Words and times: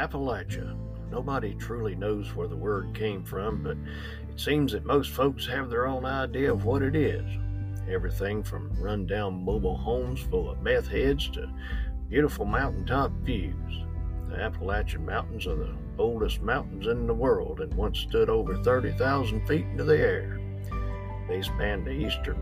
Appalachia. 0.00 0.74
Nobody 1.10 1.54
truly 1.54 1.94
knows 1.94 2.34
where 2.34 2.48
the 2.48 2.56
word 2.56 2.94
came 2.94 3.22
from, 3.22 3.62
but 3.62 3.76
it 4.30 4.40
seems 4.40 4.72
that 4.72 4.86
most 4.86 5.10
folks 5.10 5.46
have 5.46 5.68
their 5.68 5.86
own 5.86 6.06
idea 6.06 6.50
of 6.50 6.64
what 6.64 6.80
it 6.80 6.96
is. 6.96 7.24
Everything 7.86 8.42
from 8.42 8.72
rundown 8.80 9.44
mobile 9.44 9.76
homes 9.76 10.20
full 10.20 10.50
of 10.50 10.62
meth 10.62 10.88
heads 10.88 11.28
to 11.30 11.52
beautiful 12.08 12.46
mountaintop 12.46 13.12
views. 13.20 13.84
The 14.30 14.40
Appalachian 14.40 15.04
Mountains 15.04 15.46
are 15.46 15.56
the 15.56 15.76
oldest 15.98 16.40
mountains 16.40 16.86
in 16.86 17.06
the 17.06 17.12
world 17.12 17.60
and 17.60 17.74
once 17.74 17.98
stood 17.98 18.30
over 18.30 18.56
30,000 18.62 19.46
feet 19.46 19.66
into 19.66 19.84
the 19.84 19.98
air. 19.98 20.40
They 21.28 21.42
span 21.42 21.84
the 21.84 21.90
eastern 21.90 22.38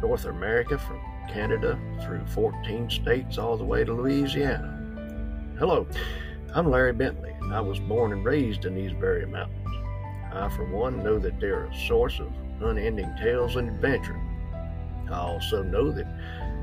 North 0.00 0.26
America 0.26 0.78
from 0.78 1.00
Canada 1.28 1.76
through 2.04 2.24
14 2.26 2.88
states 2.88 3.36
all 3.36 3.56
the 3.56 3.64
way 3.64 3.82
to 3.82 3.92
Louisiana. 3.92 4.70
Hello, 5.58 5.88
I'm 6.56 6.70
Larry 6.70 6.92
Bentley, 6.92 7.32
and 7.40 7.52
I 7.52 7.60
was 7.60 7.80
born 7.80 8.12
and 8.12 8.24
raised 8.24 8.64
in 8.64 8.76
these 8.76 8.92
very 8.92 9.26
mountains. 9.26 9.74
I, 10.32 10.48
for 10.50 10.64
one, 10.64 11.02
know 11.02 11.18
that 11.18 11.40
they're 11.40 11.64
a 11.64 11.74
source 11.88 12.20
of 12.20 12.32
unending 12.62 13.12
tales 13.20 13.56
and 13.56 13.68
adventure. 13.68 14.20
I 15.10 15.16
also 15.16 15.64
know 15.64 15.90
that 15.90 16.06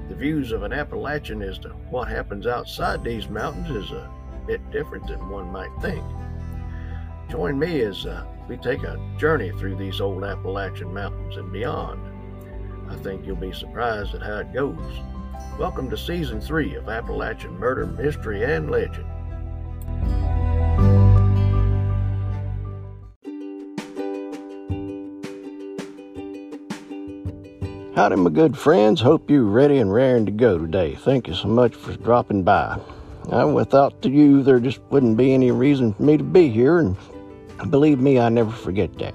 the 0.08 0.16
views 0.16 0.54
of 0.54 0.64
an 0.64 0.72
Appalachian 0.72 1.42
as 1.42 1.60
to 1.60 1.72
what 1.90 2.08
happens 2.08 2.48
outside 2.48 3.04
these 3.04 3.28
mountains 3.28 3.70
is 3.70 3.92
a 3.92 4.10
bit 4.48 4.62
different 4.72 5.08
than 5.08 5.30
one 5.30 5.52
might 5.52 5.76
think. 5.82 6.06
Join 7.30 7.60
me 7.60 7.82
as 7.82 8.06
uh, 8.06 8.24
we 8.48 8.56
take 8.56 8.84
a 8.84 8.98
journey 9.18 9.52
through 9.60 9.76
these 9.76 10.00
old 10.00 10.24
Appalachian 10.24 10.94
mountains 10.94 11.36
and 11.36 11.52
beyond. 11.52 12.00
I 12.90 12.96
think 12.96 13.26
you'll 13.26 13.36
be 13.36 13.52
surprised 13.52 14.16
at 14.16 14.22
how 14.22 14.38
it 14.38 14.54
goes. 14.54 15.02
Welcome 15.60 15.90
to 15.90 15.98
Season 15.98 16.40
3 16.40 16.76
of 16.76 16.88
Appalachian 16.88 17.60
Murder, 17.60 17.88
Mystery, 17.88 18.46
and 18.46 18.72
Legend. 18.72 19.11
Howdy, 27.94 28.16
my 28.16 28.30
good 28.30 28.58
friends. 28.58 29.02
Hope 29.02 29.30
you're 29.30 29.44
ready 29.44 29.80
and 29.80 29.92
raring 29.92 30.26
to 30.26 30.32
go 30.32 30.58
today. 30.58 30.96
Thank 30.96 31.28
you 31.28 31.34
so 31.34 31.50
much 31.50 31.76
for 31.76 31.92
dropping 31.98 32.44
by. 32.44 32.80
Now, 33.30 33.50
without 33.50 34.06
you, 34.06 34.42
there 34.44 34.62
just 34.62 34.80
wouldn't 34.92 35.18
be 35.18 35.34
any 35.34 35.52
reason 35.52 35.94
for 35.94 36.04
me 36.04 36.16
to 36.16 36.24
be 36.24 36.48
here, 36.48 36.78
and 36.78 36.96
believe 37.70 38.00
me, 38.00 38.18
I 38.18 38.30
never 38.30 38.50
forget 38.50 38.98
that. 39.00 39.14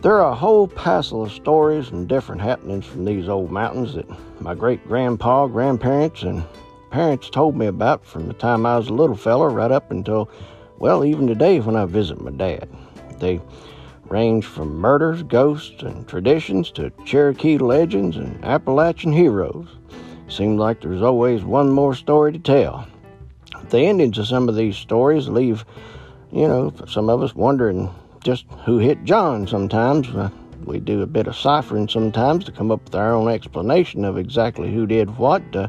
There 0.00 0.14
are 0.14 0.32
a 0.32 0.34
whole 0.34 0.68
passel 0.68 1.22
of 1.22 1.30
stories 1.30 1.90
and 1.90 2.08
different 2.08 2.40
happenings 2.40 2.86
from 2.86 3.04
these 3.04 3.28
old 3.28 3.50
mountains 3.50 3.92
that 3.96 4.08
my 4.40 4.54
great 4.54 4.88
grandpa, 4.88 5.48
grandparents, 5.48 6.22
and 6.22 6.42
parents 6.90 7.28
told 7.28 7.54
me 7.54 7.66
about 7.66 8.06
from 8.06 8.26
the 8.26 8.32
time 8.32 8.64
I 8.64 8.78
was 8.78 8.88
a 8.88 8.94
little 8.94 9.16
feller 9.16 9.50
right 9.50 9.70
up 9.70 9.90
until, 9.90 10.30
well, 10.78 11.04
even 11.04 11.26
today 11.26 11.60
when 11.60 11.76
I 11.76 11.84
visit 11.84 12.22
my 12.22 12.30
dad. 12.30 12.70
They 13.18 13.42
range 14.08 14.44
from 14.44 14.76
murders, 14.76 15.22
ghosts, 15.22 15.82
and 15.82 16.06
traditions 16.08 16.70
to 16.72 16.90
Cherokee 17.04 17.58
legends 17.58 18.16
and 18.16 18.42
Appalachian 18.44 19.12
heroes. 19.12 19.68
Seems 20.28 20.58
like 20.58 20.80
there's 20.80 21.02
always 21.02 21.44
one 21.44 21.70
more 21.70 21.94
story 21.94 22.32
to 22.32 22.38
tell. 22.38 22.86
The 23.70 23.80
endings 23.80 24.18
of 24.18 24.26
some 24.26 24.48
of 24.48 24.56
these 24.56 24.76
stories 24.76 25.28
leave, 25.28 25.64
you 26.32 26.46
know, 26.46 26.72
some 26.86 27.08
of 27.10 27.22
us 27.22 27.34
wondering 27.34 27.90
just 28.24 28.46
who 28.64 28.78
hit 28.78 29.04
John 29.04 29.46
sometimes. 29.46 30.08
Uh, 30.08 30.30
we 30.64 30.80
do 30.80 31.02
a 31.02 31.06
bit 31.06 31.26
of 31.26 31.36
ciphering 31.36 31.88
sometimes 31.88 32.44
to 32.44 32.52
come 32.52 32.70
up 32.70 32.84
with 32.84 32.94
our 32.94 33.12
own 33.12 33.28
explanation 33.28 34.04
of 34.04 34.18
exactly 34.18 34.72
who 34.72 34.86
did 34.86 35.16
what. 35.16 35.42
Uh, 35.54 35.68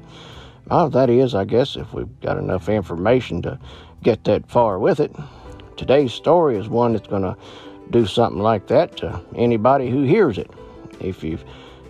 well, 0.70 0.90
that 0.90 1.10
is, 1.10 1.36
I 1.36 1.46
guess, 1.46 1.76
if 1.76 1.94
we've 1.94 2.20
got 2.22 2.38
enough 2.38 2.70
information 2.70 3.42
to 3.44 3.60
get 4.04 4.24
that 4.26 4.50
far 4.50 4.78
with 4.78 5.00
it. 5.00 5.16
Today's 5.78 6.14
story 6.14 6.58
is 6.58 6.68
one 6.68 6.94
that's 6.94 7.08
going 7.08 7.22
to 7.22 7.38
do 7.92 8.06
something 8.06 8.42
like 8.42 8.68
that 8.68 8.98
to 8.98 9.22
anybody 9.36 9.90
who 9.90 10.04
hears 10.04 10.38
it. 10.38 10.50
If 11.00 11.24
you 11.24 11.40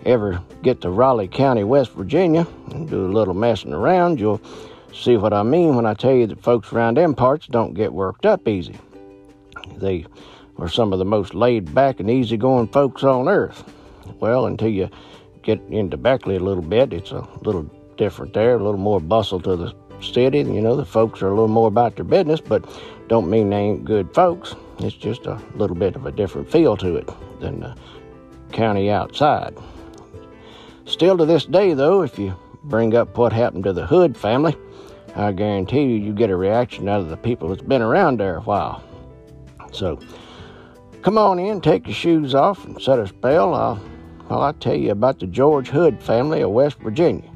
ever 0.06 0.42
get 0.62 0.80
to 0.80 0.90
Raleigh 0.90 1.28
County, 1.28 1.64
West 1.64 1.92
Virginia, 1.92 2.46
and 2.70 2.88
do 2.88 3.06
a 3.06 3.12
little 3.12 3.34
messing 3.34 3.72
around, 3.72 4.18
you'll 4.18 4.40
see 4.94 5.16
what 5.16 5.32
I 5.32 5.42
mean 5.42 5.76
when 5.76 5.86
I 5.86 5.94
tell 5.94 6.14
you 6.14 6.26
that 6.28 6.42
folks 6.42 6.72
around 6.72 6.96
them 6.96 7.14
parts 7.14 7.46
don't 7.46 7.74
get 7.74 7.92
worked 7.92 8.26
up 8.26 8.48
easy. 8.48 8.78
They 9.76 10.06
are 10.58 10.68
some 10.68 10.92
of 10.92 10.98
the 10.98 11.04
most 11.04 11.34
laid 11.34 11.74
back 11.74 12.00
and 12.00 12.10
easygoing 12.10 12.68
folks 12.68 13.02
on 13.02 13.28
earth. 13.28 13.64
Well, 14.20 14.46
until 14.46 14.68
you 14.68 14.88
get 15.42 15.60
into 15.68 15.96
Beckley 15.96 16.36
a 16.36 16.40
little 16.40 16.62
bit, 16.62 16.92
it's 16.92 17.12
a 17.12 17.26
little 17.42 17.62
different 17.96 18.34
there, 18.34 18.54
a 18.56 18.62
little 18.62 18.80
more 18.80 19.00
bustle 19.00 19.40
to 19.40 19.56
the 19.56 19.74
city. 20.00 20.38
You 20.38 20.60
know, 20.60 20.76
the 20.76 20.84
folks 20.84 21.22
are 21.22 21.28
a 21.28 21.30
little 21.30 21.48
more 21.48 21.68
about 21.68 21.96
their 21.96 22.04
business, 22.04 22.40
but 22.40 22.64
don't 23.08 23.30
mean 23.30 23.50
they 23.50 23.56
ain't 23.56 23.84
good 23.84 24.12
folks. 24.14 24.54
It's 24.80 24.96
just 24.96 25.26
a 25.26 25.40
little 25.54 25.76
bit 25.76 25.96
of 25.96 26.06
a 26.06 26.12
different 26.12 26.50
feel 26.50 26.76
to 26.78 26.96
it 26.96 27.08
than 27.40 27.60
the 27.60 27.76
county 28.52 28.90
outside. 28.90 29.56
Still 30.86 31.16
to 31.18 31.24
this 31.24 31.44
day, 31.44 31.74
though, 31.74 32.02
if 32.02 32.18
you 32.18 32.34
bring 32.64 32.96
up 32.96 33.16
what 33.16 33.32
happened 33.32 33.64
to 33.64 33.72
the 33.72 33.86
Hood 33.86 34.16
family, 34.16 34.56
I 35.14 35.32
guarantee 35.32 35.82
you, 35.82 35.96
you 35.96 36.12
get 36.12 36.30
a 36.30 36.36
reaction 36.36 36.88
out 36.88 37.00
of 37.00 37.08
the 37.08 37.16
people 37.16 37.48
that's 37.48 37.62
been 37.62 37.82
around 37.82 38.18
there 38.18 38.36
a 38.36 38.42
while. 38.42 38.82
So, 39.72 39.98
Come 41.02 41.16
on 41.16 41.38
in, 41.38 41.62
take 41.62 41.86
your 41.86 41.94
shoes 41.94 42.34
off, 42.34 42.62
and 42.66 42.80
set 42.80 42.98
a 42.98 43.06
spell 43.06 43.54
I'll, 43.54 43.76
while 44.26 44.42
I 44.42 44.52
tell 44.52 44.74
you 44.74 44.90
about 44.90 45.18
the 45.18 45.26
George 45.26 45.68
Hood 45.68 46.02
family 46.02 46.42
of 46.42 46.50
West 46.50 46.78
Virginia. 46.80 47.29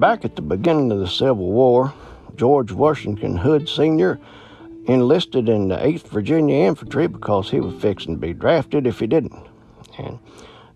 Back 0.00 0.24
at 0.24 0.34
the 0.34 0.42
beginning 0.42 0.90
of 0.90 0.98
the 0.98 1.06
Civil 1.06 1.52
War, 1.52 1.92
George 2.34 2.72
Washington 2.72 3.36
Hood 3.36 3.68
Sr. 3.68 4.18
enlisted 4.86 5.46
in 5.46 5.68
the 5.68 5.76
8th 5.76 6.08
Virginia 6.08 6.64
Infantry 6.64 7.06
because 7.06 7.50
he 7.50 7.60
was 7.60 7.80
fixing 7.82 8.14
to 8.14 8.18
be 8.18 8.32
drafted 8.32 8.86
if 8.86 8.98
he 8.98 9.06
didn't. 9.06 9.46
And 9.98 10.18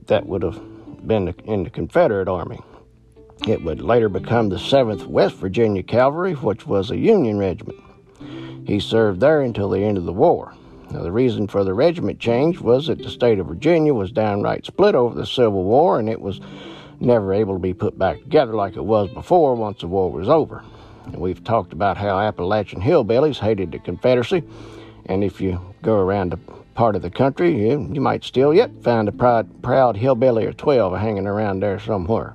that 0.08 0.26
would 0.26 0.42
have 0.42 0.60
been 1.06 1.34
in 1.44 1.64
the 1.64 1.70
Confederate 1.70 2.28
Army. 2.28 2.60
It 3.48 3.64
would 3.64 3.80
later 3.80 4.10
become 4.10 4.50
the 4.50 4.56
7th 4.56 5.06
West 5.06 5.36
Virginia 5.36 5.82
Cavalry, 5.82 6.34
which 6.34 6.66
was 6.66 6.90
a 6.90 6.98
Union 6.98 7.38
regiment. 7.38 7.80
He 8.66 8.78
served 8.78 9.20
there 9.20 9.40
until 9.40 9.70
the 9.70 9.82
end 9.82 9.96
of 9.96 10.04
the 10.04 10.12
war. 10.12 10.54
Now, 10.90 11.02
the 11.02 11.12
reason 11.12 11.48
for 11.48 11.64
the 11.64 11.72
regiment 11.72 12.20
change 12.20 12.60
was 12.60 12.88
that 12.88 12.98
the 12.98 13.10
state 13.10 13.38
of 13.38 13.46
Virginia 13.46 13.94
was 13.94 14.12
downright 14.12 14.66
split 14.66 14.94
over 14.94 15.14
the 15.14 15.26
Civil 15.26 15.64
War 15.64 15.98
and 15.98 16.10
it 16.10 16.20
was 16.20 16.40
never 17.00 17.32
able 17.32 17.55
to 17.55 17.60
be 17.60 17.75
put 17.75 17.99
back 17.99 18.19
together 18.19 18.55
like 18.55 18.77
it 18.77 18.84
was 18.84 19.10
before 19.10 19.55
once 19.55 19.81
the 19.81 19.87
war 19.87 20.10
was 20.10 20.28
over. 20.28 20.65
And 21.06 21.16
we've 21.16 21.44
talked 21.44 21.72
about 21.72 21.97
how 21.97 22.19
Appalachian 22.19 22.81
hillbillies 22.81 23.38
hated 23.38 23.72
the 23.72 23.78
Confederacy, 23.78 24.43
and 25.06 25.22
if 25.22 25.41
you 25.41 25.60
go 25.82 25.99
around 25.99 26.32
a 26.32 26.38
part 26.75 26.97
of 26.97 27.03
the 27.03 27.10
country, 27.10 27.69
you, 27.69 27.88
you 27.93 28.00
might 28.00 28.25
still 28.25 28.53
yet 28.53 28.71
find 28.82 29.09
a 29.09 29.12
proud, 29.12 29.62
proud 29.62 29.97
hillbilly 29.97 30.47
or 30.47 30.53
12 30.53 30.99
hanging 30.99 31.27
around 31.27 31.60
there 31.60 31.78
somewhere. 31.78 32.34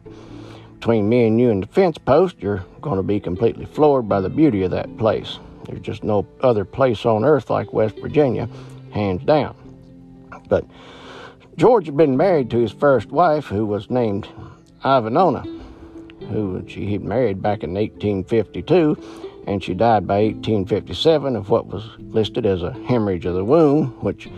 Between 0.80 1.10
me 1.10 1.26
and 1.26 1.40
you 1.40 1.50
and 1.50 1.64
the 1.64 1.68
fence 1.68 1.98
post, 1.98 2.38
you're 2.40 2.64
going 2.82 2.98
to 2.98 3.04
be 3.04 3.20
completely 3.20 3.66
floored 3.66 4.08
by 4.08 4.22
the 4.22 4.30
beauty 4.30 4.64
of 4.64 4.72
that 4.72 4.98
place. 4.98 5.40
There's 5.66 5.82
just 5.82 6.04
no 6.04 6.26
other 6.42 6.64
place 6.64 7.06
on 7.06 7.26
earth 7.26 7.50
like 7.50 7.74
West 7.74 7.98
Virginia, 8.00 8.48
hands 8.92 9.24
down. 9.24 9.56
But 10.48 10.66
George 11.58 11.86
had 11.86 11.98
been 11.98 12.16
married 12.16 12.50
to 12.52 12.60
his 12.60 12.72
first 12.72 13.12
wife, 13.12 13.46
who 13.46 13.66
was 13.66 13.90
named 13.90 14.28
Ivanona, 14.84 15.44
who 16.30 16.64
she 16.68 16.92
had 16.92 17.04
married 17.04 17.42
back 17.42 17.64
in 17.64 17.74
1852 17.74 19.20
and 19.50 19.64
she 19.64 19.74
died 19.74 20.06
by 20.06 20.22
1857 20.26 21.36
of 21.36 21.50
what 21.50 21.66
was 21.66 21.84
listed 21.98 22.46
as 22.46 22.62
a 22.62 22.74
hemorrhage 22.86 23.26
of 23.26 23.34
the 23.34 23.44
womb, 23.44 23.88
which 24.02 24.30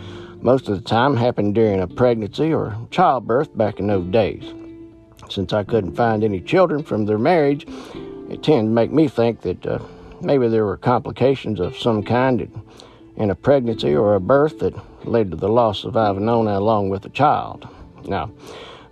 most 0.42 0.70
of 0.70 0.76
the 0.76 0.90
time 0.90 1.18
happened 1.18 1.54
during 1.54 1.82
a 1.82 1.88
pregnancy 1.88 2.54
or 2.54 2.78
childbirth 2.92 3.56
back 3.58 3.80
in 3.80 3.88
those 3.88 4.08
days. 4.08 4.54
Since 5.30 5.52
I 5.52 5.64
couldn't 5.64 5.96
find 5.96 6.24
any 6.24 6.40
children 6.40 6.82
from 6.82 7.06
their 7.06 7.18
marriage, 7.18 7.68
it 8.30 8.42
tended 8.42 8.70
to 8.70 8.74
make 8.74 8.92
me 8.92 9.10
think 9.10 9.42
that 9.42 9.66
uh, 9.66 9.80
maybe 10.22 10.48
there 10.48 10.66
were 10.66 10.78
complications 10.78 11.60
of 11.60 11.78
some 11.78 12.04
kind 12.04 12.50
in 13.18 13.30
a 13.30 13.36
pregnancy 13.36 13.94
or 13.94 14.16
a 14.16 14.22
birth 14.22 14.60
that 14.60 14.74
led 15.06 15.32
to 15.32 15.38
the 15.38 15.50
loss 15.50 15.84
of 15.84 15.94
Ivanona 15.96 16.56
along 16.58 16.90
with 16.90 17.02
the 17.02 17.10
child. 17.10 17.68
Now, 18.06 18.32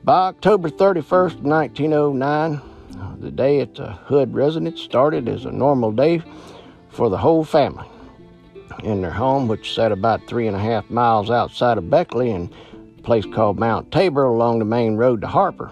by 0.04 0.28
October 0.28 0.70
31st, 0.70 1.42
1909, 1.42 2.62
the 3.20 3.32
day 3.32 3.60
at 3.60 3.76
the 3.76 3.92
Hood 3.92 4.34
residence 4.34 4.82
started 4.82 5.28
as 5.28 5.46
a 5.46 5.52
normal 5.52 5.92
day 5.92 6.22
for 6.90 7.10
the 7.10 7.18
whole 7.18 7.44
family. 7.44 7.86
In 8.84 9.02
their 9.02 9.12
home, 9.12 9.48
which 9.48 9.76
sat 9.76 9.92
about 9.92 10.26
three 10.26 10.48
and 10.48 10.56
a 10.56 10.60
half 10.60 10.90
miles 10.90 11.30
outside 11.30 11.78
of 11.78 11.90
Beckley 11.90 12.32
in 12.32 12.52
a 12.98 13.02
place 13.02 13.26
called 13.26 13.60
Mount 13.60 13.92
Tabor 13.92 14.24
along 14.24 14.60
the 14.60 14.66
main 14.66 14.96
road 14.96 15.22
to 15.22 15.28
Harper. 15.28 15.72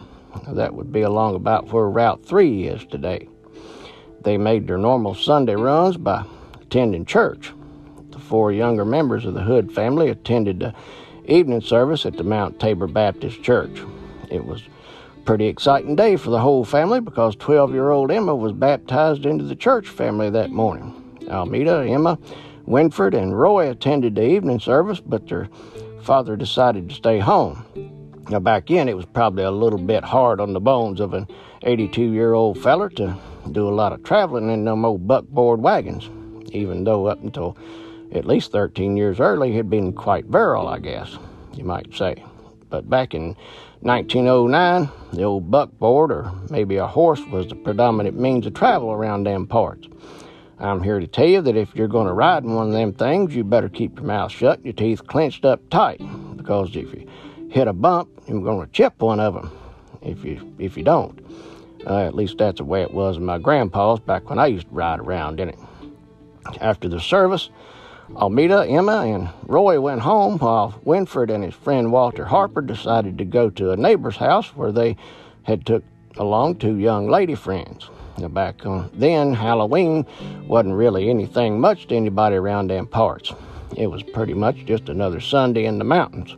That 0.50 0.74
would 0.74 0.91
be 0.91 1.01
along 1.01 1.35
about 1.35 1.71
where 1.71 1.89
Route 1.89 2.25
3 2.25 2.68
is 2.68 2.85
today. 2.85 3.29
They 4.21 4.38
made 4.38 4.68
their 4.68 4.77
normal 4.77 5.15
Sunday 5.15 5.56
runs 5.56 5.95
by 5.95 6.25
attending 6.62 7.06
church. 7.06 7.53
The 8.12 8.19
four 8.19 8.51
younger 8.51 8.83
members 8.83 9.25
of 9.25 9.33
the 9.35 9.44
Hood 9.44 9.71
family 9.71 10.09
attended 10.09 10.59
the 10.59 10.74
evening 11.25 11.62
service 11.62 12.06
at 12.06 12.18
the 12.18 12.24
Mount 12.24 12.59
Tabor 12.59 12.88
Baptist 12.88 13.41
Church. 13.41 13.79
It 14.29 14.45
was 14.45 14.62
a 14.62 15.19
pretty 15.21 15.47
exciting 15.47 15.95
day 15.95 16.15
for 16.15 16.29
the 16.29 16.39
whole 16.39 16.65
family 16.65 17.00
because 17.00 17.35
12 17.35 17.74
year 17.74 17.89
old 17.89 18.12
Emma 18.12 18.35
was 18.35 18.53
baptized 18.53 19.25
into 19.25 19.44
the 19.44 19.56
church 19.56 19.88
family 19.88 20.29
that 20.29 20.51
morning. 20.51 20.94
Almeda, 21.29 21.85
Emma, 21.88 22.18
Winfred, 22.68 23.13
and 23.13 23.38
Roy 23.38 23.69
attended 23.69 24.15
the 24.15 24.27
evening 24.27 24.59
service, 24.59 25.00
but 25.00 25.27
their 25.27 25.50
father 26.01 26.35
decided 26.35 26.89
to 26.89 26.95
stay 26.95 27.19
home. 27.19 27.65
Now, 28.29 28.39
back 28.39 28.69
in, 28.71 28.89
it 28.89 28.95
was 28.95 29.06
probably 29.06 29.44
a 29.44 29.51
little 29.51 29.79
bit 29.79 30.03
hard 30.03 30.41
on 30.41 30.51
the 30.51 30.59
bones 30.59 31.00
of 31.00 31.13
an 31.13 31.27
82 31.63 32.01
year 32.01 32.33
old 32.33 32.62
feller 32.62 32.89
to 32.91 33.15
do 33.51 33.68
a 33.68 33.71
lot 33.71 33.94
of 33.94 34.03
traveling 34.03 34.50
in 34.50 34.65
them 34.65 34.83
old 34.83 35.07
buckboard 35.07 35.62
wagons, 35.62 36.09
even 36.51 36.83
though 36.83 37.07
up 37.07 37.24
until 37.24 37.57
at 38.12 38.25
least 38.25 38.51
13 38.51 38.97
years 38.97 39.19
early 39.19 39.53
he'd 39.53 39.69
been 39.69 39.94
quite 39.94 40.25
virile, 40.25 40.68
I 40.68 40.79
guess, 40.79 41.18
you 41.53 41.63
might 41.63 41.94
say. 41.95 42.24
But 42.69 42.89
back 42.89 43.13
in 43.13 43.35
1909, 43.81 44.89
the 45.13 45.23
old 45.23 45.49
buckboard, 45.49 46.11
or 46.11 46.31
maybe 46.49 46.77
a 46.77 46.87
horse, 46.87 47.21
was 47.27 47.47
the 47.47 47.55
predominant 47.55 48.19
means 48.19 48.45
of 48.45 48.53
travel 48.53 48.91
around 48.91 49.23
them 49.23 49.47
parts. 49.47 49.87
I'm 50.59 50.81
here 50.81 50.99
to 50.99 51.07
tell 51.07 51.27
you 51.27 51.41
that 51.41 51.55
if 51.55 51.75
you're 51.75 51.87
going 51.87 52.07
to 52.07 52.13
ride 52.13 52.43
in 52.43 52.55
one 52.55 52.67
of 52.67 52.73
them 52.73 52.93
things, 52.93 53.35
you 53.35 53.43
better 53.43 53.69
keep 53.69 53.97
your 53.97 54.05
mouth 54.05 54.31
shut 54.31 54.57
and 54.57 54.65
your 54.65 54.73
teeth 54.73 55.05
clenched 55.05 55.45
up 55.45 55.61
tight, 55.69 56.01
because 56.35 56.75
if 56.75 56.93
you 56.93 57.07
hit 57.49 57.67
a 57.67 57.73
bump, 57.73 58.09
you're 58.27 58.41
going 58.41 58.65
to 58.65 58.71
chip 58.73 58.99
one 59.01 59.19
of 59.19 59.35
them. 59.35 59.51
If 60.01 60.25
you 60.25 60.55
if 60.57 60.77
you 60.77 60.83
don't, 60.83 61.19
uh, 61.85 61.99
at 61.99 62.15
least 62.15 62.37
that's 62.37 62.57
the 62.57 62.63
way 62.63 62.81
it 62.81 62.93
was 62.93 63.17
in 63.17 63.25
my 63.25 63.37
grandpa's 63.37 63.99
back 63.99 64.29
when 64.29 64.39
I 64.39 64.47
used 64.47 64.67
to 64.67 64.73
ride 64.73 64.99
around 64.99 65.39
in 65.39 65.49
it. 65.49 65.59
After 66.61 66.87
the 66.87 66.99
service, 66.99 67.49
Almeda, 68.15 68.65
Emma, 68.65 69.04
and 69.06 69.30
Roy 69.48 69.81
went 69.81 70.01
home 70.01 70.38
while 70.38 70.80
Winfred 70.86 71.30
and 71.30 71.44
his 71.44 71.54
friend 71.54 71.92
Walter 71.92 72.24
Harper 72.25 72.62
decided 72.62 73.18
to 73.18 73.25
go 73.25 73.50
to 73.50 73.71
a 73.71 73.77
neighbor's 73.77 74.15
house 74.15 74.56
where 74.56 74.71
they 74.71 74.95
had 75.44 75.65
took 75.65 75.83
along 76.15 76.56
two 76.56 76.77
young 76.77 77.09
lady 77.09 77.36
friends. 77.36 77.89
Now 78.18 78.30
back 78.30 78.62
then, 78.94 79.33
Halloween 79.33 80.06
wasn't 80.48 80.75
really 80.75 81.09
anything 81.09 81.59
much 81.59 81.88
to 81.88 81.95
anybody 81.95 82.38
around 82.38 82.69
them 82.69 82.88
parts. 82.88 83.33
It 83.75 83.88
was 83.88 84.04
pretty 84.04 84.33
much 84.33 84.65
just 84.65 84.88
another 84.88 85.19
Sunday 85.19 85.65
in 85.65 85.77
the 85.77 85.83
mountains. 85.83 86.36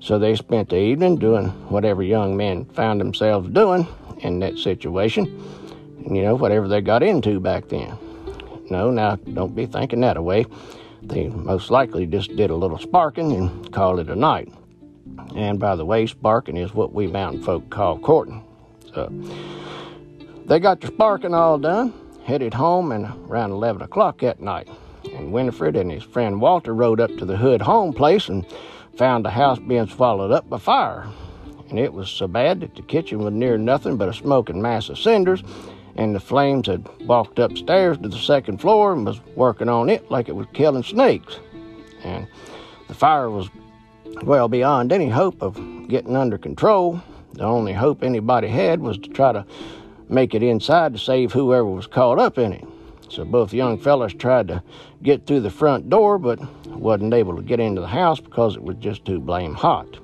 So 0.00 0.18
they 0.18 0.36
spent 0.36 0.68
the 0.68 0.78
evening 0.78 1.16
doing 1.16 1.48
whatever 1.70 2.02
young 2.02 2.36
men 2.36 2.66
found 2.66 3.00
themselves 3.00 3.48
doing 3.48 3.88
in 4.18 4.38
that 4.40 4.58
situation. 4.58 5.26
You 6.10 6.22
know, 6.22 6.34
whatever 6.34 6.68
they 6.68 6.82
got 6.82 7.02
into 7.02 7.40
back 7.40 7.68
then. 7.68 7.96
No, 8.70 8.90
now 8.90 9.16
don't 9.16 9.56
be 9.56 9.66
thinking 9.66 10.00
that 10.02 10.16
away. 10.16 10.44
They 11.10 11.28
most 11.28 11.70
likely 11.70 12.06
just 12.06 12.36
did 12.36 12.50
a 12.50 12.56
little 12.56 12.78
sparking 12.78 13.32
and 13.32 13.72
called 13.72 13.98
it 13.98 14.08
a 14.08 14.16
night. 14.16 14.52
And 15.34 15.58
by 15.58 15.74
the 15.74 15.84
way, 15.84 16.06
sparking 16.06 16.56
is 16.56 16.72
what 16.72 16.92
we 16.92 17.08
mountain 17.08 17.42
folk 17.42 17.68
call 17.68 17.98
courting. 17.98 18.44
So 18.94 19.12
they 20.46 20.60
got 20.60 20.80
their 20.80 20.90
sparking 20.90 21.34
all 21.34 21.58
done, 21.58 21.92
headed 22.24 22.54
home, 22.54 22.92
and 22.92 23.06
around 23.28 23.50
11 23.50 23.82
o'clock 23.82 24.20
that 24.20 24.40
night. 24.40 24.68
And 25.12 25.32
Winifred 25.32 25.76
and 25.76 25.90
his 25.90 26.04
friend 26.04 26.40
Walter 26.40 26.74
rode 26.74 27.00
up 27.00 27.16
to 27.16 27.24
the 27.24 27.36
Hood 27.36 27.62
home 27.62 27.92
place 27.92 28.28
and 28.28 28.46
found 28.96 29.24
the 29.24 29.30
house 29.30 29.58
being 29.58 29.88
swallowed 29.88 30.30
up 30.30 30.48
by 30.48 30.58
fire. 30.58 31.08
And 31.70 31.78
it 31.78 31.92
was 31.92 32.08
so 32.08 32.28
bad 32.28 32.60
that 32.60 32.74
the 32.74 32.82
kitchen 32.82 33.18
was 33.18 33.32
near 33.32 33.58
nothing 33.58 33.96
but 33.96 34.08
a 34.08 34.14
smoking 34.14 34.62
mass 34.62 34.88
of 34.88 34.98
cinders, 34.98 35.42
and 36.00 36.14
the 36.14 36.20
flames 36.20 36.66
had 36.66 36.88
walked 37.06 37.38
upstairs 37.38 37.98
to 37.98 38.08
the 38.08 38.16
second 38.16 38.56
floor 38.56 38.94
and 38.94 39.04
was 39.04 39.20
working 39.36 39.68
on 39.68 39.90
it 39.90 40.10
like 40.10 40.30
it 40.30 40.34
was 40.34 40.46
killing 40.54 40.82
snakes. 40.82 41.38
And 42.02 42.26
the 42.88 42.94
fire 42.94 43.28
was 43.28 43.50
well 44.22 44.48
beyond 44.48 44.92
any 44.92 45.10
hope 45.10 45.42
of 45.42 45.56
getting 45.88 46.16
under 46.16 46.38
control. 46.38 47.02
The 47.34 47.44
only 47.44 47.74
hope 47.74 48.02
anybody 48.02 48.48
had 48.48 48.80
was 48.80 48.96
to 48.96 49.10
try 49.10 49.32
to 49.32 49.44
make 50.08 50.34
it 50.34 50.42
inside 50.42 50.94
to 50.94 50.98
save 50.98 51.34
whoever 51.34 51.66
was 51.66 51.86
caught 51.86 52.18
up 52.18 52.38
in 52.38 52.54
it. 52.54 52.64
So 53.10 53.26
both 53.26 53.52
young 53.52 53.76
fellows 53.76 54.14
tried 54.14 54.48
to 54.48 54.62
get 55.02 55.26
through 55.26 55.40
the 55.40 55.50
front 55.50 55.90
door, 55.90 56.18
but 56.18 56.40
wasn't 56.66 57.12
able 57.12 57.36
to 57.36 57.42
get 57.42 57.60
into 57.60 57.82
the 57.82 57.86
house 57.86 58.20
because 58.20 58.56
it 58.56 58.62
was 58.62 58.76
just 58.76 59.04
too 59.04 59.20
blame 59.20 59.52
hot. 59.52 59.98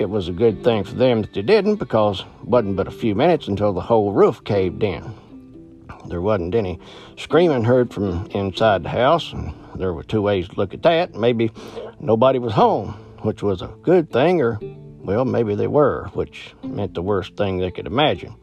It 0.00 0.08
was 0.08 0.28
a 0.28 0.32
good 0.32 0.64
thing 0.64 0.82
for 0.84 0.94
them 0.94 1.20
that 1.20 1.34
they 1.34 1.42
didn't 1.42 1.76
because 1.76 2.20
it 2.20 2.48
wasn't 2.48 2.76
but 2.76 2.88
a 2.88 2.90
few 2.90 3.14
minutes 3.14 3.48
until 3.48 3.74
the 3.74 3.82
whole 3.82 4.12
roof 4.12 4.42
caved 4.44 4.82
in. 4.82 5.12
There 6.06 6.22
wasn't 6.22 6.54
any 6.54 6.80
screaming 7.18 7.64
heard 7.64 7.92
from 7.92 8.26
inside 8.30 8.82
the 8.82 8.88
house, 8.88 9.30
and 9.30 9.52
there 9.74 9.92
were 9.92 10.02
two 10.02 10.22
ways 10.22 10.48
to 10.48 10.56
look 10.56 10.72
at 10.72 10.82
that. 10.84 11.14
Maybe 11.14 11.50
nobody 12.00 12.38
was 12.38 12.54
home, 12.54 12.94
which 13.18 13.42
was 13.42 13.60
a 13.60 13.74
good 13.82 14.10
thing, 14.10 14.40
or, 14.40 14.58
well, 14.62 15.26
maybe 15.26 15.54
they 15.54 15.66
were, 15.66 16.08
which 16.14 16.54
meant 16.62 16.94
the 16.94 17.02
worst 17.02 17.36
thing 17.36 17.58
they 17.58 17.70
could 17.70 17.86
imagine. 17.86 18.34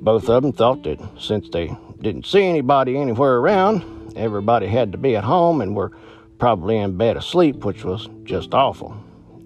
Both 0.00 0.28
of 0.28 0.42
them 0.42 0.52
thought 0.52 0.82
that 0.82 0.98
since 1.16 1.48
they 1.50 1.76
didn't 2.00 2.26
see 2.26 2.42
anybody 2.42 2.96
anywhere 2.96 3.36
around, 3.36 4.16
everybody 4.16 4.66
had 4.66 4.90
to 4.90 4.98
be 4.98 5.14
at 5.14 5.22
home 5.22 5.60
and 5.60 5.76
were 5.76 5.92
probably 6.40 6.76
in 6.76 6.96
bed 6.96 7.16
asleep, 7.16 7.64
which 7.64 7.84
was 7.84 8.08
just 8.24 8.52
awful. 8.52 8.96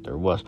There 0.02 0.16
was 0.16 0.42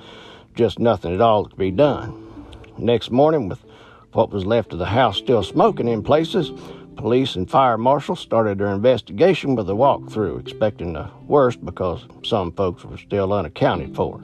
just 0.58 0.80
nothing 0.80 1.14
at 1.14 1.20
all 1.20 1.44
to 1.44 1.54
be 1.54 1.70
done. 1.70 2.44
Next 2.76 3.12
morning, 3.12 3.48
with 3.48 3.64
what 4.12 4.32
was 4.32 4.44
left 4.44 4.72
of 4.72 4.80
the 4.80 4.86
house 4.86 5.16
still 5.16 5.44
smoking 5.44 5.86
in 5.86 6.02
places, 6.02 6.50
police 6.96 7.36
and 7.36 7.48
fire 7.48 7.78
marshals 7.78 8.18
started 8.18 8.58
their 8.58 8.74
investigation 8.74 9.54
with 9.54 9.70
a 9.70 9.74
walkthrough, 9.74 10.40
expecting 10.40 10.94
the 10.94 11.08
worst 11.28 11.64
because 11.64 12.06
some 12.24 12.50
folks 12.50 12.84
were 12.84 12.98
still 12.98 13.32
unaccounted 13.32 13.94
for. 13.94 14.20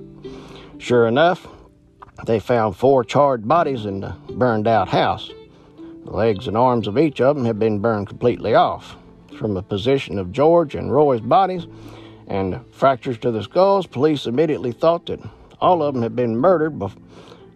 Sure 0.78 1.06
enough, 1.06 1.46
they 2.26 2.40
found 2.40 2.76
four 2.76 3.04
charred 3.04 3.46
bodies 3.46 3.86
in 3.86 4.00
the 4.00 4.16
burned 4.30 4.66
out 4.66 4.88
house. 4.88 5.30
The 6.04 6.10
legs 6.10 6.48
and 6.48 6.56
arms 6.56 6.88
of 6.88 6.98
each 6.98 7.20
of 7.20 7.36
them 7.36 7.44
had 7.44 7.60
been 7.60 7.78
burned 7.78 8.08
completely 8.08 8.56
off. 8.56 8.96
From 9.38 9.54
the 9.54 9.62
position 9.62 10.18
of 10.18 10.32
George 10.32 10.74
and 10.74 10.92
Roy's 10.92 11.20
bodies 11.20 11.68
and 12.26 12.60
fractures 12.72 13.18
to 13.18 13.30
the 13.30 13.44
skulls, 13.44 13.86
police 13.86 14.26
immediately 14.26 14.72
thought 14.72 15.06
that 15.06 15.20
all 15.60 15.82
of 15.82 15.94
them 15.94 16.02
had 16.02 16.16
been 16.16 16.36
murdered 16.36 16.78
by, 16.78 16.90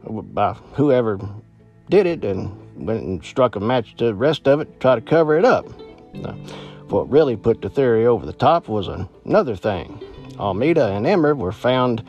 by 0.09 0.53
whoever 0.75 1.19
did 1.91 2.07
it 2.07 2.25
and 2.25 2.87
went 2.87 3.03
and 3.03 3.25
struck 3.25 3.57
a 3.57 3.61
match 3.61 3.97
to 3.97 4.07
the 4.07 4.15
rest 4.15 4.47
of 4.47 4.61
it 4.61 4.73
to 4.73 4.79
try 4.79 4.95
to 4.95 5.01
cover 5.01 5.37
it 5.37 5.45
up. 5.45 5.67
Now, 6.15 6.33
what 6.89 7.11
really 7.11 7.37
put 7.37 7.61
the 7.61 7.69
theory 7.69 8.07
over 8.07 8.25
the 8.25 8.33
top 8.33 8.69
was 8.69 8.89
another 8.89 9.57
thing. 9.57 10.03
Almeda 10.39 10.93
and 10.93 11.07
Emmer 11.07 11.35
were 11.35 11.53
found 11.53 12.03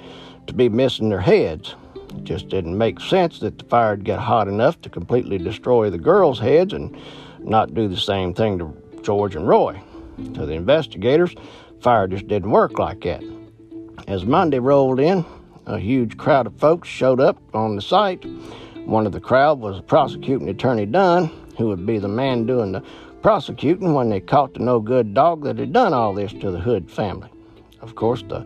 to 0.48 0.54
be 0.54 0.70
missing 0.70 1.10
their 1.10 1.20
heads. 1.20 1.76
It 1.96 2.24
just 2.24 2.50
didn't 2.50 2.78
make 2.78 3.00
sense 3.00 3.40
that 3.40 3.58
the 3.58 3.66
fire 3.66 3.92
had 3.92 4.06
got 4.06 4.20
hot 4.20 4.48
enough 4.48 4.82
to 4.82 4.90
completely 4.90 5.38
destroy 5.38 5.90
the 5.90 5.98
girls' 5.98 6.40
heads 6.40 6.74
and 6.74 6.96
not 7.40 7.74
do 7.74 7.88
the 7.88 7.98
same 7.98 8.34
thing 8.34 8.60
to 8.60 8.76
George 9.02 9.36
and 9.36 9.48
Roy. 9.48 9.82
To 10.34 10.46
the 10.46 10.54
investigators, 10.54 11.34
fire 11.82 12.08
just 12.08 12.28
didn't 12.28 12.52
work 12.52 12.78
like 12.78 13.02
that. 13.02 13.24
As 14.08 14.26
Monday 14.26 14.60
rolled 14.60 15.00
in, 15.00 15.26
a 15.70 15.80
huge 15.80 16.18
crowd 16.18 16.48
of 16.48 16.56
folks 16.58 16.90
showed 16.90 17.22
up 17.22 17.38
on 17.54 17.76
the 17.76 17.82
site. 17.82 18.26
One 18.86 19.06
of 19.06 19.12
the 19.12 19.20
crowd 19.20 19.60
was 19.60 19.82
prosecuting 19.82 20.50
attorney 20.50 20.86
Dunn, 20.86 21.32
who 21.58 21.68
would 21.68 21.86
be 21.86 22.00
the 22.00 22.08
man 22.08 22.46
doing 22.46 22.72
the 22.72 22.84
prosecuting 23.22 23.94
when 23.94 24.10
they 24.10 24.20
caught 24.20 24.54
the 24.54 24.60
no 24.60 24.80
good 24.80 25.14
dog 25.14 25.44
that 25.44 25.60
had 25.60 25.72
done 25.72 25.94
all 25.94 26.14
this 26.14 26.34
to 26.34 26.52
the 26.52 26.60
Hood 26.60 26.90
family. 26.90 27.30
Of 27.82 27.96
course, 27.96 28.24
the 28.24 28.46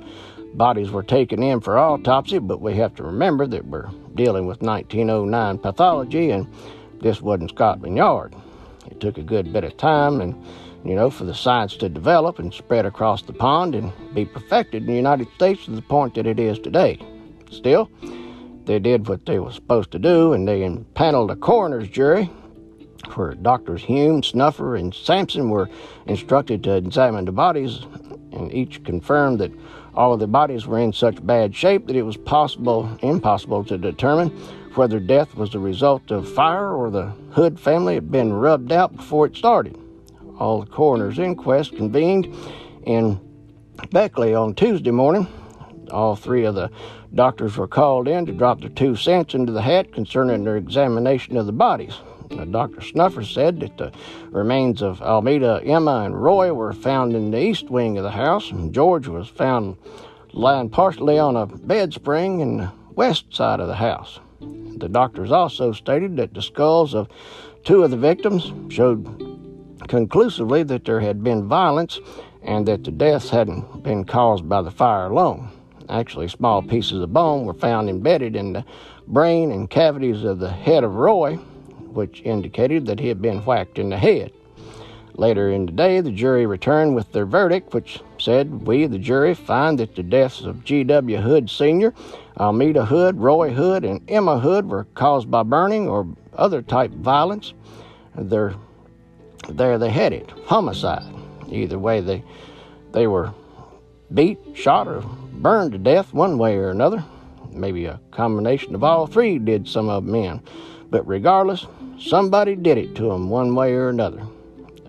Bodies 0.54 0.92
were 0.92 1.02
taken 1.02 1.42
in 1.42 1.62
for 1.62 1.80
autopsy, 1.80 2.38
but 2.38 2.62
we 2.62 2.76
have 2.76 2.94
to 2.96 3.04
remember 3.04 3.48
that 3.48 3.66
we're 3.66 3.90
dealing 4.14 4.46
with 4.46 4.62
1909 4.62 5.58
pathology 5.58 6.30
and 6.30 6.48
this 7.02 7.22
wasn't 7.22 7.50
Scotland 7.50 7.98
Yard. 7.98 8.36
It 8.86 9.00
took 9.00 9.18
a 9.18 9.24
good 9.24 9.52
bit 9.52 9.64
of 9.64 9.78
time 9.78 10.22
and, 10.22 10.36
you 10.86 10.94
know, 10.94 11.10
for 11.10 11.24
the 11.24 11.34
science 11.34 11.76
to 11.78 11.90
develop 11.90 12.38
and 12.38 12.54
spread 12.54 12.86
across 12.86 13.24
the 13.24 13.34
pond 13.34 13.74
and 13.74 13.92
be 14.14 14.26
perfected 14.26 14.84
in 14.84 14.88
the 14.88 14.96
United 14.96 15.28
States 15.34 15.66
to 15.66 15.72
the 15.72 15.82
point 15.82 16.14
that 16.14 16.28
it 16.28 16.40
is 16.40 16.60
today. 16.60 17.00
Still, 17.54 17.90
they 18.66 18.80
did 18.80 19.08
what 19.08 19.26
they 19.26 19.40
were 19.40 19.52
supposed 19.52 19.92
to 19.92 20.00
do 20.00 20.34
and 20.34 20.48
they 20.48 20.64
impaneled 20.64 21.32
a 21.32 21.36
coroner's 21.36 21.88
jury 21.90 22.30
where 23.16 23.36
Doctors 23.36 23.84
Hume, 23.84 24.24
Snuffer, 24.24 24.76
and 24.76 24.94
Sampson 24.94 25.50
were 25.50 25.70
instructed 26.08 26.64
to 26.64 26.76
examine 26.76 27.26
the 27.26 27.32
bodies, 27.32 27.86
and 28.32 28.54
each 28.54 28.84
confirmed 28.84 29.40
that 29.40 29.52
all 29.94 30.14
of 30.14 30.20
the 30.20 30.28
bodies 30.28 30.66
were 30.66 30.80
in 30.80 30.94
such 30.94 31.26
bad 31.26 31.56
shape 31.56 31.88
that 31.88 31.96
it 31.96 32.04
was 32.04 32.18
possible, 32.18 32.90
impossible 33.02 33.64
to 33.66 33.78
determine 33.78 34.30
whether 34.76 35.00
death 35.00 35.36
was 35.36 35.52
the 35.52 35.60
result 35.60 36.10
of 36.10 36.28
fire 36.34 36.74
or 36.74 36.90
the 36.90 37.14
Hood 37.32 37.60
family 37.60 37.94
had 37.94 38.12
been 38.12 38.34
rubbed 38.34 38.72
out 38.72 38.96
before 38.96 39.28
it 39.28 39.36
started. 39.36 39.78
All 40.40 40.62
the 40.62 40.72
coroner's 40.72 41.20
inquest 41.20 41.76
convened 41.76 42.34
in 42.86 43.20
Beckley 43.92 44.34
on 44.34 44.56
Tuesday 44.56 44.92
morning. 44.92 45.28
All 45.92 46.16
three 46.16 46.46
of 46.46 46.56
the 46.56 46.72
doctors 47.16 47.58
were 47.58 47.68
called 47.68 48.08
in 48.08 48.26
to 48.26 48.32
drop 48.32 48.62
their 48.62 48.70
two 48.70 48.96
cents 48.96 49.34
into 49.34 49.52
the 49.52 49.62
hat 49.62 49.92
concerning 49.94 50.44
their 50.44 50.58
examination 50.58 51.38
of 51.38 51.46
the 51.46 51.52
bodies. 51.52 52.00
Dr. 52.50 52.82
Snuffer 52.82 53.24
said 53.24 53.60
that 53.60 53.78
the 53.78 53.92
remains 54.32 54.82
of 54.82 55.02
Almeda, 55.02 55.62
Emma, 55.64 56.04
and 56.06 56.22
Roy 56.22 56.52
were 56.52 56.74
found 56.74 57.16
in 57.16 57.30
the 57.30 57.40
east 57.40 57.70
wing 57.70 57.98
of 57.98 58.04
the 58.04 58.12
house, 58.12 58.50
and 58.50 58.74
George 58.74 59.08
was 59.08 59.28
found 59.28 59.78
lying 60.32 60.70
partially 60.70 61.20
on 61.20 61.36
a 61.36 61.46
bed 61.46 61.94
spring 61.94 62.40
in 62.40 62.58
the 62.58 62.72
west 62.96 63.34
side 63.34 63.60
of 63.60 63.68
the 63.68 63.76
house. 63.76 64.20
The 64.40 64.90
doctors 64.90 65.32
also 65.32 65.72
stated 65.72 66.18
that 66.18 66.34
the 66.34 66.42
skulls 66.42 66.96
of 66.96 67.08
two 67.64 67.84
of 67.84 67.92
the 67.92 67.98
victims 67.98 68.52
showed 68.74 69.06
conclusively 69.88 70.64
that 70.64 70.86
there 70.86 71.00
had 71.00 71.24
been 71.24 71.48
violence 71.48 72.00
and 72.42 72.68
that 72.68 72.84
the 72.84 72.92
deaths 72.92 73.30
hadn't 73.30 73.84
been 73.84 74.04
caused 74.04 74.50
by 74.50 74.62
the 74.62 74.72
fire 74.72 75.06
alone. 75.06 75.50
Actually, 75.90 76.28
small 76.28 76.62
pieces 76.62 77.02
of 77.02 77.14
bone 77.14 77.46
were 77.46 77.54
found 77.54 77.90
embedded 77.90 78.36
in 78.36 78.54
the 78.54 78.66
brain 79.08 79.52
and 79.52 79.70
cavities 79.70 80.24
of 80.24 80.40
the 80.40 80.50
head 80.50 80.84
of 80.84 80.96
Roy, 80.96 81.36
which 81.36 82.22
indicated 82.22 82.86
that 82.86 83.00
he 83.00 83.08
had 83.08 83.22
been 83.22 83.40
whacked 83.40 83.78
in 83.78 83.90
the 83.90 83.98
head. 83.98 84.32
Later 85.16 85.52
in 85.52 85.68
the 85.68 85.72
day, 85.72 86.02
the 86.02 86.12
jury 86.12 86.46
returned 86.46 86.96
with 86.96 87.12
their 87.12 87.26
verdict, 87.26 87.74
which 87.74 88.00
said, 88.18 88.66
We, 88.66 88.88
the 88.88 88.98
jury, 88.98 89.36
find 89.36 89.78
that 89.80 89.96
the 89.96 90.02
deaths 90.02 90.42
of 90.42 90.64
G.W. 90.64 91.18
Hood 91.18 91.50
Sr., 91.50 91.94
Almeda 92.40 92.86
Hood, 92.86 93.20
Roy 93.20 93.52
Hood, 93.52 93.86
and 93.86 94.02
Emma 94.10 94.40
Hood 94.40 94.68
were 94.68 94.86
caused 94.96 95.30
by 95.30 95.44
burning 95.44 95.88
or 95.88 96.08
other 96.36 96.64
type 96.64 96.92
violence. 96.92 97.54
They're, 98.16 98.56
there 99.50 99.78
they 99.78 99.92
had 99.92 100.14
it 100.14 100.32
homicide. 100.46 101.14
Either 101.50 101.78
way, 101.78 102.02
they, 102.02 102.24
they 102.92 103.06
were 103.06 103.34
beat, 104.12 104.40
shot, 104.56 104.88
or 104.88 105.04
burned 105.42 105.72
to 105.74 105.78
death 105.78 106.14
one 106.14 106.38
way 106.38 106.56
or 106.56 106.70
another. 106.70 107.04
Maybe 107.52 107.86
a 107.86 108.00
combination 108.12 108.76
of 108.76 108.84
all 108.84 109.08
three 109.08 109.38
did 109.40 109.68
some 109.68 109.90
of 109.90 110.06
them 110.06 110.16
in. 110.16 110.42
But 110.90 111.08
regardless, 111.08 111.66
somebody 112.00 112.56
did 112.56 112.78
it 112.78 112.96
to 112.96 113.10
them 113.10 113.30
one 113.30 113.56
way 113.56 113.74
or 113.74 113.90
another. 113.90 114.24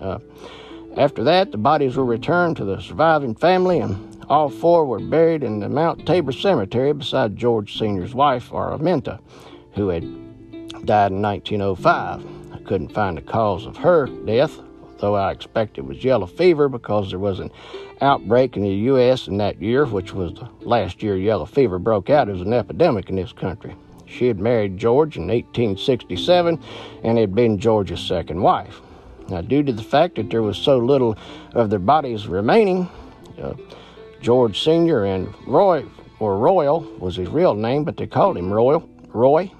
Uh, 0.00 0.18
after 0.96 1.24
that, 1.24 1.50
the 1.50 1.58
bodies 1.58 1.96
were 1.96 2.04
returned 2.04 2.56
to 2.56 2.64
the 2.64 2.80
surviving 2.80 3.34
family, 3.34 3.80
and 3.80 4.24
all 4.28 4.48
four 4.48 4.86
were 4.86 5.00
buried 5.00 5.42
in 5.42 5.60
the 5.60 5.68
Mount 5.68 6.06
Tabor 6.06 6.32
Cemetery 6.32 6.92
beside 6.92 7.36
George 7.36 7.76
Sr.'s 7.76 8.14
wife, 8.14 8.50
Araminta, 8.50 9.18
who 9.72 9.88
had 9.88 10.04
died 10.86 11.12
in 11.12 11.20
1905. 11.20 12.24
I 12.52 12.58
couldn't 12.58 12.92
find 12.92 13.16
the 13.16 13.22
cause 13.22 13.66
of 13.66 13.76
her 13.78 14.06
death, 14.06 14.60
though 15.04 15.14
I 15.14 15.32
expect 15.32 15.76
it 15.76 15.84
was 15.84 16.02
yellow 16.02 16.26
fever 16.26 16.66
because 16.66 17.11
there 17.11 17.18
was 17.18 17.38
an 17.38 17.50
outbreak 18.00 18.56
in 18.56 18.62
the 18.62 18.70
U.S. 18.70 19.28
in 19.28 19.37
that 19.37 19.61
year, 19.61 19.84
which 19.84 20.14
was 20.14 20.32
the 20.32 20.49
last 20.62 21.02
year 21.02 21.14
yellow 21.14 21.44
fever 21.44 21.78
broke 21.78 22.08
out 22.08 22.30
as 22.30 22.40
an 22.40 22.54
epidemic 22.54 23.11
in 23.11 23.16
this 23.16 23.30
country. 23.30 23.76
She 24.06 24.28
had 24.28 24.40
married 24.40 24.78
George 24.78 25.18
in 25.18 25.25
1867 25.25 26.58
and 27.02 27.18
had 27.18 27.34
been 27.34 27.58
George's 27.58 28.00
second 28.00 28.40
wife. 28.40 28.80
Now, 29.28 29.42
due 29.42 29.62
to 29.62 29.75
the 29.75 29.82
fact 29.82 30.14
that 30.14 30.30
there 30.30 30.42
was 30.42 30.56
so 30.56 30.78
little 30.78 31.18
of 31.52 31.68
their 31.68 31.78
bodies 31.78 32.26
remaining, 32.26 32.88
uh, 33.38 33.52
George 34.23 34.62
Sr. 34.62 35.04
and 35.04 35.34
Roy, 35.46 35.84
or 36.18 36.38
Royal 36.38 36.80
was 36.99 37.16
his 37.16 37.28
real 37.28 37.52
name, 37.52 37.84
but 37.84 37.99
they 37.99 38.06
called 38.06 38.38
him 38.38 38.50
Royal, 38.50 38.88
Roy. 39.08 39.52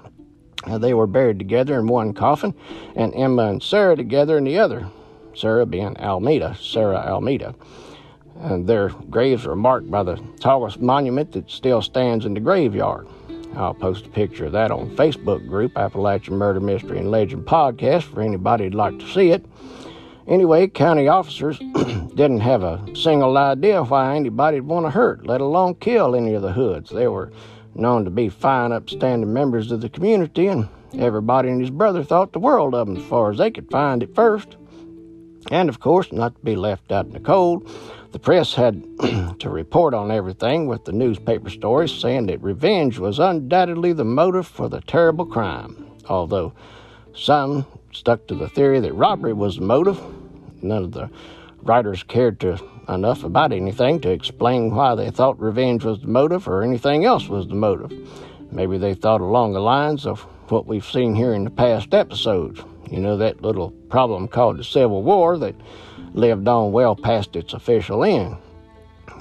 They 0.67 0.95
were 0.95 1.05
buried 1.05 1.37
together 1.37 1.79
in 1.79 1.85
one 1.85 2.13
coffin, 2.13 2.55
and 2.95 3.13
Emma 3.13 3.43
and 3.43 3.61
Sarah 3.61 3.95
together 3.95 4.39
in 4.39 4.45
the 4.45 4.57
other, 4.57 4.87
Sarah 5.35 5.65
being 5.65 5.95
Almeda, 5.97 6.55
Sarah 6.59 7.03
Almeda. 7.05 7.53
And 8.41 8.67
their 8.67 8.89
graves 8.89 9.45
are 9.45 9.55
marked 9.55 9.89
by 9.89 10.03
the 10.03 10.21
tallest 10.39 10.81
monument 10.81 11.31
that 11.33 11.49
still 11.49 11.81
stands 11.81 12.25
in 12.25 12.33
the 12.33 12.39
graveyard. 12.39 13.07
I'll 13.55 13.73
post 13.73 14.05
a 14.05 14.09
picture 14.09 14.47
of 14.47 14.51
that 14.51 14.71
on 14.71 14.95
Facebook 14.97 15.47
group, 15.47 15.77
Appalachian 15.77 16.35
Murder 16.35 16.59
Mystery 16.59 16.99
and 16.99 17.11
Legend 17.11 17.45
Podcast, 17.45 18.03
for 18.03 18.21
anybody 18.21 18.65
who'd 18.65 18.75
like 18.75 18.99
to 18.99 19.07
see 19.07 19.29
it. 19.29 19.45
Anyway, 20.27 20.67
county 20.67 21.07
officers 21.07 21.57
didn't 22.15 22.41
have 22.41 22.63
a 22.63 22.83
single 22.95 23.37
idea 23.37 23.83
why 23.83 24.15
anybody'd 24.15 24.61
want 24.61 24.85
to 24.85 24.89
hurt, 24.89 25.25
let 25.25 25.39
alone 25.39 25.75
kill 25.75 26.15
any 26.15 26.33
of 26.33 26.41
the 26.41 26.51
hoods. 26.51 26.89
They 26.89 27.07
were 27.07 27.31
known 27.75 28.03
to 28.05 28.09
be 28.11 28.29
fine, 28.29 28.71
upstanding 28.71 29.31
members 29.31 29.71
of 29.71 29.81
the 29.81 29.89
community, 29.89 30.47
and 30.47 30.67
everybody 30.97 31.49
and 31.49 31.61
his 31.61 31.69
brother 31.69 32.03
thought 32.03 32.33
the 32.33 32.39
world 32.39 32.73
of 32.73 32.87
them 32.87 32.97
as 32.97 33.03
far 33.03 33.31
as 33.31 33.37
they 33.37 33.51
could 33.51 33.69
find 33.69 34.01
at 34.01 34.15
first. 34.15 34.57
And 35.51 35.69
of 35.69 35.79
course, 35.79 36.11
not 36.11 36.35
to 36.35 36.41
be 36.41 36.55
left 36.55 36.91
out 36.91 37.05
in 37.05 37.13
the 37.13 37.19
cold, 37.19 37.69
the 38.11 38.19
press 38.19 38.53
had 38.53 38.83
to 39.39 39.49
report 39.49 39.93
on 39.93 40.09
everything 40.09 40.67
with 40.67 40.85
the 40.85 40.91
newspaper 40.91 41.49
stories 41.49 41.93
saying 41.93 42.27
that 42.27 42.41
revenge 42.41 42.97
was 42.97 43.19
undoubtedly 43.19 43.93
the 43.93 44.05
motive 44.05 44.47
for 44.47 44.69
the 44.69 44.81
terrible 44.81 45.25
crime, 45.25 45.91
although 46.09 46.53
some 47.13 47.65
stuck 47.91 48.25
to 48.27 48.35
the 48.35 48.49
theory 48.49 48.79
that 48.79 48.93
robbery 48.93 49.33
was 49.33 49.57
the 49.57 49.61
motive. 49.61 50.01
None 50.61 50.83
of 50.83 50.91
the 50.93 51.09
writers 51.61 52.03
cared 52.03 52.39
to 52.39 52.59
enough 52.87 53.23
about 53.23 53.51
anything 53.51 53.99
to 54.01 54.09
explain 54.09 54.73
why 54.73 54.95
they 54.95 55.09
thought 55.09 55.39
revenge 55.39 55.83
was 55.83 56.01
the 56.01 56.07
motive 56.07 56.47
or 56.47 56.63
anything 56.63 57.05
else 57.05 57.27
was 57.27 57.47
the 57.47 57.55
motive. 57.55 57.91
Maybe 58.51 58.77
they 58.77 58.93
thought 58.93 59.21
along 59.21 59.53
the 59.53 59.59
lines 59.59 60.05
of 60.05 60.21
what 60.49 60.67
we've 60.67 60.85
seen 60.85 61.15
here 61.15 61.33
in 61.33 61.43
the 61.43 61.49
past 61.49 61.93
episodes. 61.93 62.63
You 62.89 62.99
know, 62.99 63.17
that 63.17 63.41
little 63.41 63.71
problem 63.89 64.27
called 64.27 64.57
the 64.57 64.63
Civil 64.63 65.03
War 65.03 65.37
that 65.37 65.55
lived 66.13 66.47
on 66.47 66.71
well 66.71 66.95
past 66.95 67.35
its 67.35 67.53
official 67.53 68.03
end. 68.03 68.37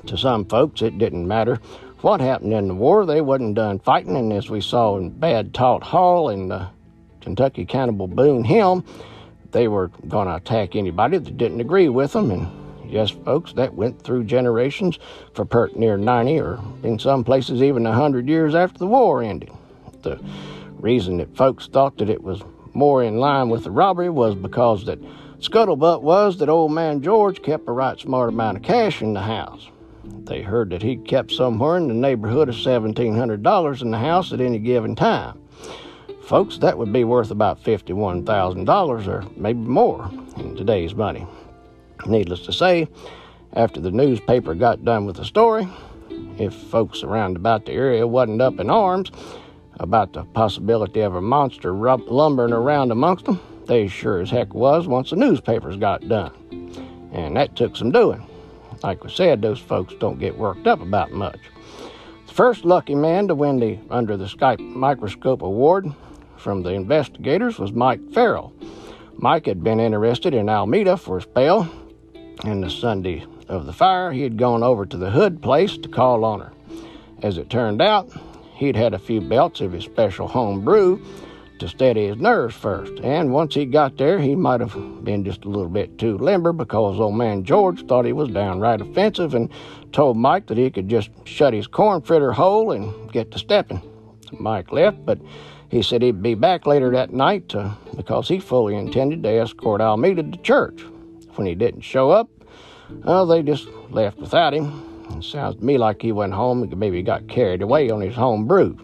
To 0.06 0.18
some 0.18 0.44
folks, 0.44 0.82
it 0.82 0.98
didn't 0.98 1.26
matter 1.26 1.58
what 2.02 2.20
happened 2.20 2.52
in 2.52 2.68
the 2.68 2.74
war. 2.74 3.06
They 3.06 3.22
wasn't 3.22 3.54
done 3.54 3.78
fighting, 3.78 4.16
and 4.16 4.32
as 4.32 4.50
we 4.50 4.60
saw 4.60 4.98
in 4.98 5.10
Bad 5.10 5.54
Talt 5.54 5.82
Hall 5.82 6.28
and 6.28 6.50
the 6.50 6.68
Kentucky 7.22 7.64
Cannibal 7.64 8.06
Boone 8.06 8.44
Helm, 8.44 8.84
they 9.52 9.68
were 9.68 9.88
going 10.08 10.28
to 10.28 10.36
attack 10.36 10.76
anybody 10.76 11.16
that 11.16 11.38
didn't 11.38 11.60
agree 11.60 11.88
with 11.88 12.12
them. 12.12 12.30
And 12.30 12.92
yes, 12.92 13.10
folks, 13.10 13.54
that 13.54 13.74
went 13.74 14.02
through 14.02 14.24
generations 14.24 14.98
for 15.32 15.46
pert 15.46 15.76
near 15.76 15.96
90, 15.96 16.38
or 16.40 16.60
in 16.82 16.98
some 16.98 17.24
places 17.24 17.62
even 17.62 17.84
100 17.84 18.28
years 18.28 18.54
after 18.54 18.78
the 18.78 18.86
war 18.86 19.22
ended. 19.22 19.50
The 20.02 20.22
reason 20.78 21.16
that 21.16 21.34
folks 21.34 21.66
thought 21.66 21.96
that 21.96 22.10
it 22.10 22.22
was 22.22 22.42
more 22.74 23.02
in 23.02 23.18
line 23.18 23.48
with 23.48 23.64
the 23.64 23.70
robbery 23.70 24.10
was 24.10 24.34
because 24.34 24.84
that 24.86 25.00
Scuttlebutt 25.40 26.02
was 26.02 26.38
that 26.38 26.48
old 26.48 26.72
man 26.72 27.02
George 27.02 27.42
kept 27.42 27.68
a 27.68 27.72
right 27.72 27.98
smart 27.98 28.30
amount 28.30 28.56
of 28.56 28.62
cash 28.62 29.02
in 29.02 29.14
the 29.14 29.22
house. 29.22 29.68
They 30.04 30.42
heard 30.42 30.70
that 30.70 30.82
he 30.82 30.96
kept 30.96 31.32
somewhere 31.32 31.76
in 31.76 31.88
the 31.88 31.94
neighborhood 31.94 32.48
of 32.48 32.54
$1,700 32.54 33.82
in 33.82 33.90
the 33.90 33.98
house 33.98 34.32
at 34.32 34.40
any 34.40 34.58
given 34.58 34.94
time. 34.94 35.38
Folks, 36.22 36.58
that 36.58 36.78
would 36.78 36.92
be 36.92 37.04
worth 37.04 37.30
about 37.30 37.62
$51,000 37.62 39.06
or 39.06 39.24
maybe 39.36 39.58
more 39.58 40.10
in 40.38 40.56
today's 40.56 40.94
money. 40.94 41.26
Needless 42.06 42.40
to 42.46 42.52
say, 42.52 42.88
after 43.52 43.80
the 43.80 43.90
newspaper 43.90 44.54
got 44.54 44.84
done 44.84 45.04
with 45.04 45.16
the 45.16 45.24
story, 45.24 45.68
if 46.38 46.54
folks 46.54 47.02
around 47.02 47.36
about 47.36 47.66
the 47.66 47.72
area 47.72 48.06
wasn't 48.06 48.40
up 48.40 48.58
in 48.58 48.70
arms 48.70 49.10
about 49.80 50.12
the 50.12 50.24
possibility 50.24 51.00
of 51.00 51.14
a 51.14 51.20
monster 51.20 51.72
lumbering 51.72 52.52
around 52.52 52.90
amongst 52.90 53.24
them, 53.24 53.40
they 53.66 53.88
sure 53.88 54.20
as 54.20 54.30
heck 54.30 54.54
was 54.54 54.86
once 54.86 55.10
the 55.10 55.16
newspapers 55.16 55.76
got 55.76 56.08
done. 56.08 56.32
And 57.12 57.36
that 57.36 57.56
took 57.56 57.76
some 57.76 57.90
doing. 57.90 58.26
Like 58.82 59.02
we 59.04 59.10
said, 59.10 59.40
those 59.40 59.60
folks 59.60 59.94
don't 59.98 60.18
get 60.18 60.36
worked 60.36 60.66
up 60.66 60.80
about 60.80 61.12
much. 61.12 61.38
The 62.26 62.34
first 62.34 62.64
lucky 62.64 62.94
man 62.94 63.28
to 63.28 63.34
win 63.34 63.60
the 63.60 63.78
Under 63.90 64.16
the 64.16 64.26
Skype 64.26 64.60
Microscope 64.60 65.42
Award 65.42 65.92
from 66.36 66.62
the 66.62 66.70
investigators 66.70 67.58
was 67.58 67.72
Mike 67.72 68.00
Farrell. 68.12 68.52
Mike 69.16 69.46
had 69.46 69.62
been 69.62 69.80
interested 69.80 70.34
in 70.34 70.48
Almeda 70.48 70.96
for 70.96 71.18
a 71.18 71.22
spell, 71.22 71.70
and 72.44 72.62
the 72.62 72.70
Sunday 72.70 73.24
of 73.48 73.66
the 73.66 73.72
fire, 73.72 74.12
he 74.12 74.22
had 74.22 74.36
gone 74.36 74.62
over 74.62 74.84
to 74.84 74.96
the 74.96 75.10
Hood 75.10 75.40
place 75.40 75.78
to 75.78 75.88
call 75.88 76.24
on 76.24 76.40
her. 76.40 76.52
As 77.22 77.38
it 77.38 77.48
turned 77.48 77.80
out, 77.80 78.10
he'd 78.54 78.76
had 78.76 78.94
a 78.94 78.98
few 78.98 79.20
belts 79.20 79.60
of 79.60 79.72
his 79.72 79.84
special 79.84 80.28
home 80.28 80.64
brew 80.64 81.04
to 81.58 81.68
steady 81.68 82.08
his 82.08 82.16
nerves 82.16 82.54
first. 82.54 82.92
And 83.02 83.32
once 83.32 83.54
he 83.54 83.64
got 83.64 83.96
there, 83.96 84.18
he 84.18 84.34
might 84.34 84.60
have 84.60 85.04
been 85.04 85.24
just 85.24 85.44
a 85.44 85.48
little 85.48 85.68
bit 85.68 85.98
too 85.98 86.18
limber 86.18 86.52
because 86.52 86.98
old 86.98 87.16
man 87.16 87.44
George 87.44 87.86
thought 87.86 88.04
he 88.04 88.12
was 88.12 88.28
downright 88.30 88.80
offensive 88.80 89.34
and 89.34 89.50
told 89.92 90.16
Mike 90.16 90.46
that 90.46 90.58
he 90.58 90.70
could 90.70 90.88
just 90.88 91.10
shut 91.24 91.54
his 91.54 91.66
corn 91.66 92.02
fritter 92.02 92.32
hole 92.32 92.72
and 92.72 93.12
get 93.12 93.30
to 93.30 93.38
stepping. 93.38 93.80
Mike 94.32 94.72
left, 94.72 95.04
but 95.04 95.18
he 95.70 95.82
said 95.82 96.02
he'd 96.02 96.22
be 96.22 96.34
back 96.34 96.66
later 96.66 96.90
that 96.90 97.12
night 97.12 97.54
uh, 97.54 97.74
because 97.96 98.28
he 98.28 98.38
fully 98.38 98.76
intended 98.76 99.22
to 99.22 99.28
escort 99.28 99.80
Almeda 99.80 100.22
to 100.22 100.38
church. 100.38 100.82
When 101.34 101.46
he 101.46 101.54
didn't 101.54 101.80
show 101.80 102.10
up, 102.10 102.28
well, 103.04 103.26
they 103.26 103.42
just 103.42 103.66
left 103.90 104.18
without 104.18 104.54
him. 104.54 104.93
It 105.10 105.24
sounds 105.24 105.56
to 105.56 105.64
me 105.64 105.78
like 105.78 106.02
he 106.02 106.12
went 106.12 106.34
home 106.34 106.62
and 106.62 106.76
maybe 106.76 107.02
got 107.02 107.28
carried 107.28 107.62
away 107.62 107.90
on 107.90 108.00
his 108.00 108.14
home 108.14 108.46
brew. 108.46 108.78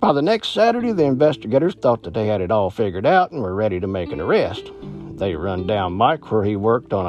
By 0.00 0.12
the 0.12 0.22
next 0.22 0.50
Saturday, 0.50 0.92
the 0.92 1.04
investigators 1.04 1.74
thought 1.74 2.02
that 2.04 2.14
they 2.14 2.26
had 2.26 2.40
it 2.40 2.50
all 2.50 2.70
figured 2.70 3.06
out 3.06 3.32
and 3.32 3.42
were 3.42 3.54
ready 3.54 3.80
to 3.80 3.86
make 3.86 4.12
an 4.12 4.20
arrest. 4.20 4.70
They 5.14 5.34
run 5.34 5.66
down 5.66 5.94
Mike 5.94 6.30
where 6.30 6.44
he 6.44 6.56
worked 6.56 6.92
on 6.92 7.06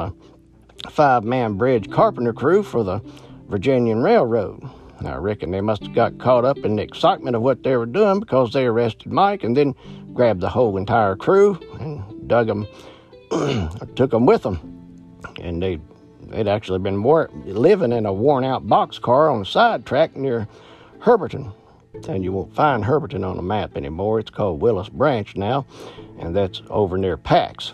a 0.84 0.90
five 0.90 1.24
man 1.24 1.54
bridge 1.54 1.90
carpenter 1.90 2.32
crew 2.32 2.62
for 2.62 2.82
the 2.82 3.00
Virginian 3.48 4.02
Railroad. 4.02 4.62
I 5.04 5.16
reckon 5.16 5.50
they 5.50 5.60
must 5.60 5.82
have 5.84 5.94
got 5.94 6.18
caught 6.18 6.44
up 6.44 6.58
in 6.58 6.76
the 6.76 6.82
excitement 6.82 7.36
of 7.36 7.42
what 7.42 7.62
they 7.62 7.76
were 7.76 7.86
doing 7.86 8.18
because 8.18 8.52
they 8.52 8.66
arrested 8.66 9.12
Mike 9.12 9.44
and 9.44 9.56
then 9.56 9.74
grabbed 10.12 10.40
the 10.40 10.48
whole 10.48 10.76
entire 10.76 11.14
crew 11.14 11.58
and 11.78 12.28
dug 12.28 12.48
them, 12.48 12.66
took 13.94 14.10
them 14.10 14.26
with 14.26 14.42
them. 14.42 14.58
And 15.40 15.62
they, 15.62 15.78
they'd 16.28 16.48
actually 16.48 16.78
been 16.78 17.02
war- 17.02 17.30
living 17.44 17.92
in 17.92 18.06
a 18.06 18.12
worn 18.12 18.44
out 18.44 18.66
boxcar 18.66 19.32
on 19.32 19.42
a 19.42 19.44
side 19.44 19.86
track 19.86 20.16
near 20.16 20.48
Herberton. 21.00 21.52
And 22.08 22.22
you 22.22 22.32
won't 22.32 22.54
find 22.54 22.84
Herberton 22.84 23.24
on 23.24 23.36
the 23.36 23.42
map 23.42 23.76
anymore. 23.76 24.20
It's 24.20 24.30
called 24.30 24.60
Willis 24.60 24.88
Branch 24.88 25.34
now, 25.36 25.66
and 26.18 26.36
that's 26.36 26.62
over 26.70 26.96
near 26.96 27.16
Pax. 27.16 27.72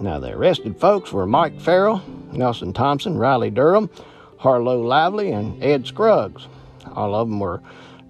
Now, 0.00 0.18
the 0.18 0.32
arrested 0.32 0.78
folks 0.78 1.12
were 1.12 1.26
Mike 1.26 1.60
Farrell, 1.60 2.02
Nelson 2.32 2.72
Thompson, 2.72 3.18
Riley 3.18 3.50
Durham, 3.50 3.90
Harlow 4.38 4.80
Lively, 4.80 5.32
and 5.32 5.62
Ed 5.62 5.86
Scruggs. 5.86 6.46
All 6.94 7.14
of 7.14 7.28
them 7.28 7.40
were 7.40 7.60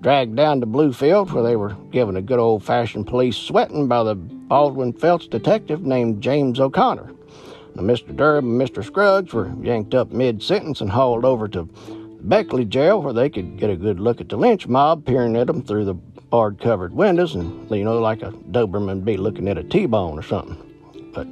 dragged 0.00 0.36
down 0.36 0.60
to 0.60 0.66
Bluefield 0.66 1.32
where 1.32 1.42
they 1.42 1.56
were 1.56 1.76
given 1.90 2.16
a 2.16 2.22
good 2.22 2.38
old 2.38 2.62
fashioned 2.62 3.06
police 3.06 3.36
sweating 3.36 3.88
by 3.88 4.04
the 4.04 4.14
Baldwin 4.14 4.92
Felts 4.92 5.26
detective 5.26 5.82
named 5.82 6.22
James 6.22 6.60
O'Connor. 6.60 7.12
Mr. 7.80 8.14
Durham 8.14 8.60
and 8.60 8.68
Mr. 8.68 8.84
Scruggs 8.84 9.32
were 9.32 9.52
yanked 9.62 9.94
up 9.94 10.10
mid 10.10 10.42
sentence 10.42 10.80
and 10.80 10.90
hauled 10.90 11.24
over 11.24 11.48
to 11.48 11.68
Beckley 12.20 12.64
jail 12.64 13.02
where 13.02 13.12
they 13.12 13.30
could 13.30 13.58
get 13.58 13.70
a 13.70 13.76
good 13.76 14.00
look 14.00 14.20
at 14.20 14.28
the 14.28 14.36
lynch 14.36 14.66
mob 14.66 15.04
peering 15.04 15.36
at 15.36 15.46
them 15.46 15.62
through 15.62 15.84
the 15.84 15.94
barred 15.94 16.60
covered 16.60 16.92
windows 16.92 17.34
and, 17.34 17.70
you 17.70 17.84
know, 17.84 17.98
like 18.00 18.22
a 18.22 18.32
Doberman 18.32 19.04
be 19.04 19.16
looking 19.16 19.48
at 19.48 19.58
a 19.58 19.62
T 19.62 19.86
bone 19.86 20.18
or 20.18 20.22
something. 20.22 20.56
But 21.14 21.26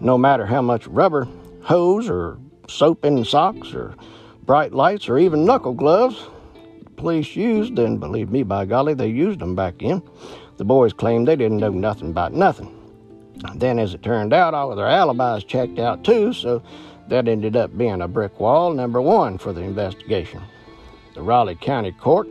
no 0.00 0.16
matter 0.16 0.46
how 0.46 0.62
much 0.62 0.86
rubber 0.86 1.28
hose 1.62 2.08
or 2.08 2.38
soap 2.68 3.04
in 3.04 3.24
socks 3.24 3.74
or 3.74 3.94
bright 4.44 4.72
lights 4.72 5.08
or 5.08 5.18
even 5.18 5.44
knuckle 5.44 5.74
gloves 5.74 6.24
the 6.84 6.90
police 6.90 7.36
used, 7.36 7.78
and 7.78 8.00
believe 8.00 8.30
me, 8.30 8.42
by 8.42 8.64
golly, 8.64 8.94
they 8.94 9.08
used 9.08 9.40
them 9.40 9.54
back 9.54 9.78
then. 9.78 10.02
The 10.56 10.64
boys 10.64 10.92
claimed 10.92 11.28
they 11.28 11.36
didn't 11.36 11.58
know 11.58 11.70
nothing 11.70 12.10
about 12.10 12.32
nothing. 12.32 12.81
Then, 13.54 13.78
as 13.78 13.94
it 13.94 14.02
turned 14.02 14.32
out, 14.32 14.54
all 14.54 14.70
of 14.70 14.76
their 14.76 14.86
alibis 14.86 15.44
checked 15.44 15.78
out 15.78 16.04
too, 16.04 16.32
so 16.32 16.62
that 17.08 17.28
ended 17.28 17.56
up 17.56 17.76
being 17.76 18.00
a 18.00 18.08
brick 18.08 18.38
wall 18.38 18.72
number 18.72 19.00
one 19.00 19.38
for 19.38 19.52
the 19.52 19.62
investigation. 19.62 20.42
The 21.14 21.22
Raleigh 21.22 21.56
County 21.56 21.92
Court 21.92 22.28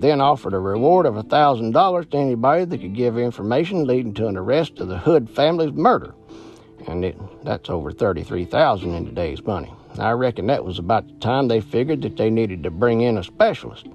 then 0.00 0.20
offered 0.20 0.54
a 0.54 0.58
reward 0.58 1.06
of 1.06 1.14
$1,000 1.14 2.10
to 2.10 2.16
anybody 2.16 2.64
that 2.64 2.80
could 2.80 2.94
give 2.94 3.18
information 3.18 3.86
leading 3.86 4.14
to 4.14 4.28
an 4.28 4.36
arrest 4.36 4.78
of 4.78 4.88
the 4.88 4.98
Hood 4.98 5.28
family's 5.28 5.72
murder. 5.72 6.14
And 6.86 7.04
it, 7.04 7.18
that's 7.44 7.68
over 7.68 7.92
33000 7.92 8.94
in 8.94 9.04
today's 9.06 9.44
money. 9.44 9.72
I 9.98 10.12
reckon 10.12 10.46
that 10.46 10.64
was 10.64 10.78
about 10.78 11.08
the 11.08 11.14
time 11.14 11.48
they 11.48 11.60
figured 11.60 12.02
that 12.02 12.16
they 12.16 12.30
needed 12.30 12.62
to 12.62 12.70
bring 12.70 13.00
in 13.00 13.18
a 13.18 13.24
specialist. 13.24 13.86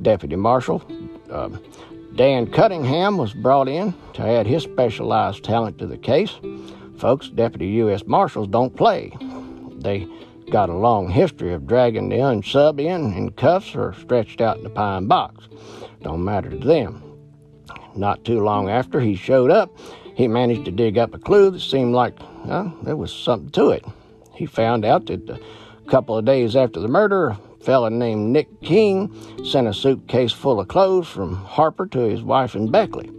Deputy 0.00 0.36
Marshal 0.36 0.82
uh, 1.30 1.50
Dan 2.14 2.46
Cunningham 2.50 3.16
was 3.16 3.32
brought 3.32 3.68
in 3.68 3.94
to 4.14 4.22
add 4.22 4.46
his 4.46 4.62
specialized 4.62 5.44
talent 5.44 5.78
to 5.78 5.86
the 5.86 5.96
case. 5.96 6.38
Folks, 6.98 7.28
Deputy 7.28 7.68
U.S. 7.68 8.04
Marshals 8.06 8.48
don't 8.48 8.76
play. 8.76 9.12
They 9.78 10.06
got 10.50 10.68
a 10.68 10.76
long 10.76 11.08
history 11.08 11.54
of 11.54 11.66
dragging 11.66 12.08
the 12.08 12.16
unsub 12.16 12.80
in 12.80 13.12
in 13.14 13.30
cuffs 13.32 13.74
or 13.74 13.94
stretched 13.94 14.40
out 14.40 14.58
in 14.58 14.64
the 14.64 14.70
pine 14.70 15.06
box. 15.06 15.48
Don't 16.02 16.24
matter 16.24 16.50
to 16.50 16.58
them. 16.58 17.02
Not 17.94 18.24
too 18.24 18.40
long 18.40 18.68
after 18.68 19.00
he 19.00 19.14
showed 19.14 19.50
up, 19.50 19.76
he 20.14 20.28
managed 20.28 20.64
to 20.66 20.70
dig 20.70 20.98
up 20.98 21.14
a 21.14 21.18
clue 21.18 21.50
that 21.50 21.60
seemed 21.60 21.94
like 21.94 22.18
well, 22.44 22.76
there 22.82 22.96
was 22.96 23.12
something 23.12 23.50
to 23.50 23.70
it. 23.70 23.84
He 24.34 24.46
found 24.46 24.84
out 24.84 25.06
that 25.06 25.28
a 25.30 25.90
couple 25.90 26.16
of 26.16 26.24
days 26.24 26.56
after 26.56 26.80
the 26.80 26.88
murder, 26.88 27.36
a 27.60 27.64
fellow 27.64 27.88
named 27.88 28.32
Nick 28.32 28.60
King 28.62 29.12
sent 29.44 29.68
a 29.68 29.74
suitcase 29.74 30.32
full 30.32 30.60
of 30.60 30.68
clothes 30.68 31.08
from 31.08 31.36
Harper 31.36 31.86
to 31.86 32.00
his 32.00 32.22
wife 32.22 32.54
in 32.54 32.70
Beckley. 32.70 33.10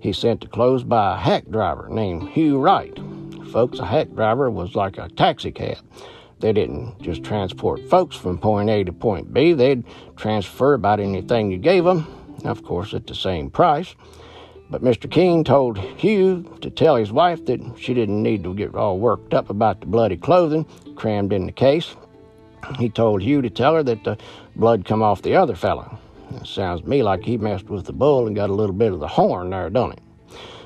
He 0.00 0.12
sent 0.12 0.42
the 0.42 0.46
clothes 0.46 0.84
by 0.84 1.14
a 1.14 1.16
hack 1.16 1.44
driver 1.50 1.88
named 1.88 2.28
Hugh 2.28 2.58
Wright. 2.58 2.96
Folks, 3.50 3.78
a 3.78 3.86
hack 3.86 4.14
driver 4.14 4.50
was 4.50 4.74
like 4.74 4.98
a 4.98 5.08
taxi 5.08 5.50
cab. 5.50 5.78
They 6.40 6.52
didn't 6.52 7.00
just 7.00 7.24
transport 7.24 7.80
folks 7.88 8.14
from 8.14 8.38
point 8.38 8.70
A 8.70 8.84
to 8.84 8.92
point 8.92 9.32
B, 9.32 9.54
they'd 9.54 9.84
transfer 10.16 10.74
about 10.74 11.00
anything 11.00 11.50
you 11.50 11.58
gave 11.58 11.84
them, 11.84 12.06
of 12.44 12.62
course, 12.62 12.94
at 12.94 13.06
the 13.06 13.14
same 13.14 13.50
price. 13.50 13.94
But 14.70 14.84
Mr. 14.84 15.10
King 15.10 15.44
told 15.44 15.78
Hugh 15.78 16.58
to 16.60 16.68
tell 16.68 16.96
his 16.96 17.10
wife 17.10 17.46
that 17.46 17.60
she 17.78 17.94
didn't 17.94 18.22
need 18.22 18.44
to 18.44 18.54
get 18.54 18.74
all 18.74 18.98
worked 18.98 19.32
up 19.32 19.48
about 19.48 19.80
the 19.80 19.86
bloody 19.86 20.18
clothing 20.18 20.66
crammed 20.94 21.32
in 21.32 21.46
the 21.46 21.52
case. 21.52 21.96
He 22.78 22.88
told 22.88 23.22
Hugh 23.22 23.42
to 23.42 23.50
tell 23.50 23.74
her 23.74 23.82
that 23.82 24.04
the 24.04 24.18
blood 24.56 24.84
come 24.84 25.02
off 25.02 25.22
the 25.22 25.36
other 25.36 25.54
fellow. 25.54 25.98
Sounds 26.44 26.82
to 26.82 26.88
me 26.88 27.02
like 27.02 27.24
he 27.24 27.36
messed 27.38 27.68
with 27.70 27.86
the 27.86 27.92
bull 27.92 28.26
and 28.26 28.36
got 28.36 28.50
a 28.50 28.54
little 28.54 28.74
bit 28.74 28.92
of 28.92 29.00
the 29.00 29.08
horn 29.08 29.50
there, 29.50 29.70
don't 29.70 29.92
it? 29.92 30.00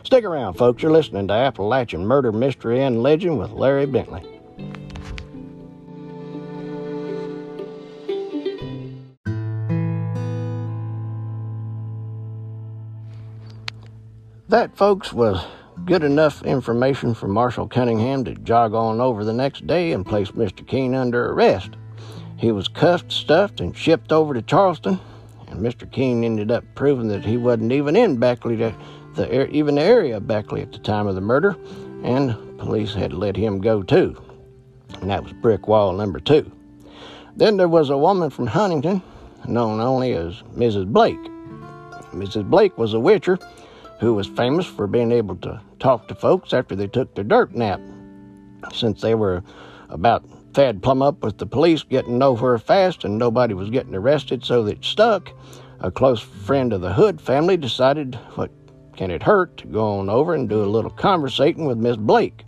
Stick 0.02 0.24
around, 0.24 0.54
folks. 0.54 0.82
You're 0.82 0.92
listening 0.92 1.28
to 1.28 1.34
Appalachian 1.34 2.04
Murder, 2.04 2.32
Mystery, 2.32 2.82
and 2.82 3.02
Legend 3.02 3.38
with 3.38 3.52
Larry 3.52 3.86
Bentley. 3.86 4.28
That, 14.48 14.76
folks, 14.76 15.14
was 15.14 15.42
good 15.86 16.02
enough 16.02 16.42
information 16.42 17.14
for 17.14 17.26
Marshal 17.26 17.66
Cunningham 17.66 18.24
to 18.24 18.34
jog 18.34 18.74
on 18.74 19.00
over 19.00 19.24
the 19.24 19.32
next 19.32 19.66
day 19.66 19.92
and 19.92 20.04
place 20.04 20.32
Mr. 20.32 20.66
Keene 20.66 20.94
under 20.94 21.32
arrest. 21.32 21.70
He 22.42 22.50
was 22.50 22.66
cuffed, 22.66 23.12
stuffed, 23.12 23.60
and 23.60 23.74
shipped 23.76 24.10
over 24.10 24.34
to 24.34 24.42
Charleston, 24.42 24.98
and 25.46 25.60
Mr. 25.60 25.88
Keene 25.88 26.24
ended 26.24 26.50
up 26.50 26.64
proving 26.74 27.06
that 27.06 27.24
he 27.24 27.36
wasn't 27.36 27.70
even 27.70 27.94
in 27.94 28.16
Beckley, 28.16 28.56
the, 28.56 28.74
the, 29.14 29.48
even 29.50 29.76
the 29.76 29.82
area 29.82 30.16
of 30.16 30.26
Beckley 30.26 30.60
at 30.60 30.72
the 30.72 30.80
time 30.80 31.06
of 31.06 31.14
the 31.14 31.20
murder, 31.20 31.56
and 32.02 32.58
police 32.58 32.94
had 32.94 33.12
to 33.12 33.16
let 33.16 33.36
him 33.36 33.60
go 33.60 33.84
too. 33.84 34.20
And 35.00 35.08
that 35.08 35.22
was 35.22 35.32
brick 35.34 35.68
wall 35.68 35.92
number 35.92 36.18
two. 36.18 36.50
Then 37.36 37.58
there 37.58 37.68
was 37.68 37.90
a 37.90 37.96
woman 37.96 38.28
from 38.28 38.48
Huntington, 38.48 39.02
known 39.46 39.78
only 39.78 40.12
as 40.12 40.42
Mrs. 40.56 40.92
Blake. 40.92 41.22
Mrs. 42.12 42.50
Blake 42.50 42.76
was 42.76 42.92
a 42.92 42.98
witcher 42.98 43.38
who 44.00 44.14
was 44.14 44.26
famous 44.26 44.66
for 44.66 44.88
being 44.88 45.12
able 45.12 45.36
to 45.36 45.60
talk 45.78 46.08
to 46.08 46.16
folks 46.16 46.52
after 46.52 46.74
they 46.74 46.88
took 46.88 47.14
their 47.14 47.22
dirt 47.22 47.54
nap. 47.54 47.80
Since 48.72 49.00
they 49.00 49.14
were 49.14 49.44
about 49.90 50.24
fed 50.54 50.82
plumb 50.82 51.02
up 51.02 51.22
with 51.22 51.38
the 51.38 51.46
police 51.46 51.82
getting 51.82 52.18
nowhere 52.18 52.58
fast 52.58 53.04
and 53.04 53.18
nobody 53.18 53.54
was 53.54 53.70
getting 53.70 53.94
arrested, 53.94 54.44
so 54.44 54.62
that 54.64 54.84
stuck, 54.84 55.32
a 55.80 55.90
close 55.90 56.20
friend 56.20 56.72
of 56.72 56.80
the 56.80 56.92
Hood 56.92 57.20
family 57.20 57.56
decided 57.56 58.14
what 58.34 58.50
can 58.96 59.10
it 59.10 59.22
hurt 59.22 59.56
to 59.58 59.66
go 59.66 59.98
on 59.98 60.08
over 60.10 60.34
and 60.34 60.48
do 60.48 60.62
a 60.62 60.66
little 60.66 60.90
conversating 60.90 61.64
with 61.64 61.78
Miss 61.78 61.96
Blake. 61.96 62.44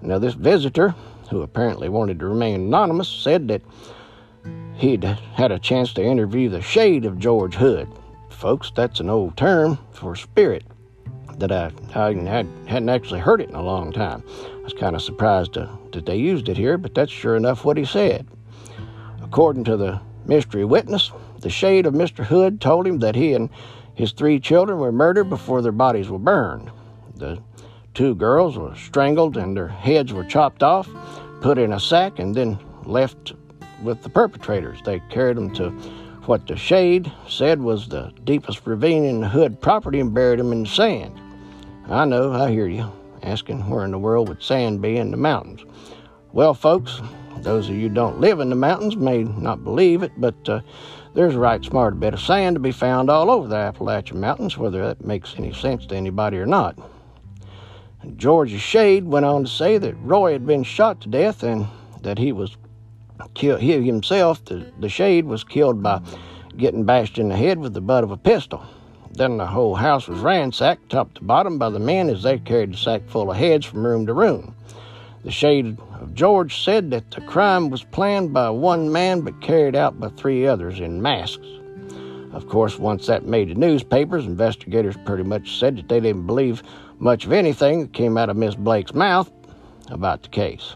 Now, 0.00 0.18
this 0.18 0.34
visitor, 0.34 0.94
who 1.30 1.42
apparently 1.42 1.88
wanted 1.88 2.18
to 2.20 2.26
remain 2.26 2.56
anonymous, 2.56 3.08
said 3.08 3.48
that 3.48 3.62
he'd 4.74 5.02
had 5.02 5.50
a 5.50 5.58
chance 5.58 5.92
to 5.94 6.04
interview 6.04 6.48
the 6.48 6.62
shade 6.62 7.04
of 7.04 7.18
George 7.18 7.54
Hood. 7.54 7.88
Folks, 8.28 8.70
that's 8.74 9.00
an 9.00 9.08
old 9.08 9.36
term 9.36 9.78
for 9.92 10.14
spirit 10.14 10.64
that 11.38 11.52
I, 11.52 11.72
I 11.94 12.12
had, 12.12 12.48
hadn't 12.66 12.88
actually 12.88 13.20
heard 13.20 13.40
it 13.40 13.48
in 13.48 13.54
a 13.54 13.62
long 13.62 13.92
time. 13.92 14.22
I 14.28 14.60
was 14.60 14.72
kind 14.72 14.96
of 14.96 15.02
surprised 15.02 15.54
to, 15.54 15.68
that 15.92 16.06
they 16.06 16.16
used 16.16 16.48
it 16.48 16.56
here, 16.56 16.78
but 16.78 16.94
that's 16.94 17.12
sure 17.12 17.36
enough 17.36 17.64
what 17.64 17.76
he 17.76 17.84
said. 17.84 18.26
According 19.22 19.64
to 19.64 19.76
the 19.76 20.00
mystery 20.26 20.64
witness, 20.64 21.10
the 21.40 21.50
shade 21.50 21.86
of 21.86 21.94
Mr. 21.94 22.24
Hood 22.24 22.60
told 22.60 22.86
him 22.86 23.00
that 23.00 23.14
he 23.14 23.34
and 23.34 23.50
his 23.94 24.12
three 24.12 24.40
children 24.40 24.78
were 24.78 24.92
murdered 24.92 25.28
before 25.28 25.62
their 25.62 25.72
bodies 25.72 26.08
were 26.08 26.18
burned. 26.18 26.70
The 27.16 27.38
two 27.94 28.14
girls 28.14 28.56
were 28.56 28.74
strangled 28.74 29.36
and 29.36 29.56
their 29.56 29.68
heads 29.68 30.12
were 30.12 30.24
chopped 30.24 30.62
off, 30.62 30.88
put 31.40 31.58
in 31.58 31.72
a 31.72 31.80
sack, 31.80 32.18
and 32.18 32.34
then 32.34 32.58
left 32.84 33.34
with 33.82 34.02
the 34.02 34.08
perpetrators. 34.08 34.80
They 34.84 35.00
carried 35.10 35.36
them 35.36 35.54
to 35.54 35.70
what 36.26 36.46
the 36.46 36.56
shade 36.56 37.12
said 37.28 37.60
was 37.60 37.88
the 37.88 38.12
deepest 38.24 38.66
ravine 38.66 39.04
in 39.04 39.20
the 39.20 39.28
Hood 39.28 39.60
property 39.60 40.00
and 40.00 40.14
buried 40.14 40.40
them 40.40 40.52
in 40.52 40.62
the 40.62 40.68
sand. 40.68 41.20
I 41.88 42.06
know, 42.06 42.32
I 42.32 42.50
hear 42.50 42.66
you, 42.66 42.90
asking 43.22 43.68
where 43.68 43.84
in 43.84 43.90
the 43.90 43.98
world 43.98 44.28
would 44.28 44.42
sand 44.42 44.80
be 44.80 44.96
in 44.96 45.10
the 45.10 45.18
mountains. 45.18 45.64
Well, 46.32 46.54
folks, 46.54 47.02
those 47.38 47.68
of 47.68 47.74
you 47.74 47.90
don't 47.90 48.20
live 48.20 48.40
in 48.40 48.48
the 48.48 48.56
mountains 48.56 48.96
may 48.96 49.24
not 49.24 49.64
believe 49.64 50.02
it, 50.02 50.12
but 50.16 50.48
uh, 50.48 50.60
there's 51.12 51.34
a 51.34 51.38
right 51.38 51.62
smart 51.62 52.00
bit 52.00 52.14
of 52.14 52.20
sand 52.20 52.56
to 52.56 52.60
be 52.60 52.72
found 52.72 53.10
all 53.10 53.30
over 53.30 53.46
the 53.46 53.56
Appalachian 53.56 54.18
Mountains, 54.18 54.56
whether 54.56 54.86
that 54.86 55.04
makes 55.04 55.34
any 55.36 55.52
sense 55.52 55.84
to 55.86 55.94
anybody 55.94 56.38
or 56.38 56.46
not. 56.46 56.78
George's 58.16 58.62
shade 58.62 59.04
went 59.04 59.26
on 59.26 59.44
to 59.44 59.50
say 59.50 59.76
that 59.76 59.94
Roy 60.00 60.32
had 60.32 60.46
been 60.46 60.62
shot 60.62 61.02
to 61.02 61.08
death 61.08 61.42
and 61.42 61.66
that 62.00 62.18
he 62.18 62.32
was 62.32 62.56
killed. 63.34 63.60
He 63.60 63.72
himself, 63.82 64.42
the, 64.46 64.72
the 64.80 64.88
shade, 64.88 65.26
was 65.26 65.44
killed 65.44 65.82
by 65.82 66.00
getting 66.56 66.84
bashed 66.84 67.18
in 67.18 67.28
the 67.28 67.36
head 67.36 67.58
with 67.58 67.74
the 67.74 67.80
butt 67.82 68.04
of 68.04 68.10
a 68.10 68.16
pistol. 68.16 68.64
Then 69.16 69.36
the 69.36 69.46
whole 69.46 69.76
house 69.76 70.08
was 70.08 70.18
ransacked, 70.18 70.90
top 70.90 71.14
to 71.14 71.22
bottom, 71.22 71.56
by 71.56 71.70
the 71.70 71.78
men 71.78 72.08
as 72.08 72.24
they 72.24 72.38
carried 72.38 72.72
the 72.72 72.76
sack 72.76 73.02
full 73.06 73.30
of 73.30 73.36
heads 73.36 73.64
from 73.64 73.86
room 73.86 74.06
to 74.06 74.12
room. 74.12 74.56
The 75.22 75.30
shade 75.30 75.78
of 76.00 76.14
George 76.14 76.64
said 76.64 76.90
that 76.90 77.12
the 77.12 77.20
crime 77.20 77.70
was 77.70 77.84
planned 77.84 78.32
by 78.32 78.50
one 78.50 78.90
man 78.90 79.20
but 79.20 79.40
carried 79.40 79.76
out 79.76 80.00
by 80.00 80.08
three 80.08 80.48
others 80.48 80.80
in 80.80 81.00
masks. 81.00 81.46
Of 82.32 82.48
course, 82.48 82.76
once 82.76 83.06
that 83.06 83.24
made 83.24 83.50
the 83.50 83.54
newspapers, 83.54 84.26
investigators 84.26 84.96
pretty 85.04 85.22
much 85.22 85.60
said 85.60 85.76
that 85.76 85.88
they 85.88 86.00
didn't 86.00 86.26
believe 86.26 86.64
much 86.98 87.24
of 87.24 87.32
anything 87.32 87.82
that 87.82 87.92
came 87.92 88.18
out 88.18 88.30
of 88.30 88.36
Miss 88.36 88.56
Blake's 88.56 88.94
mouth 88.94 89.30
about 89.90 90.24
the 90.24 90.28
case. 90.28 90.74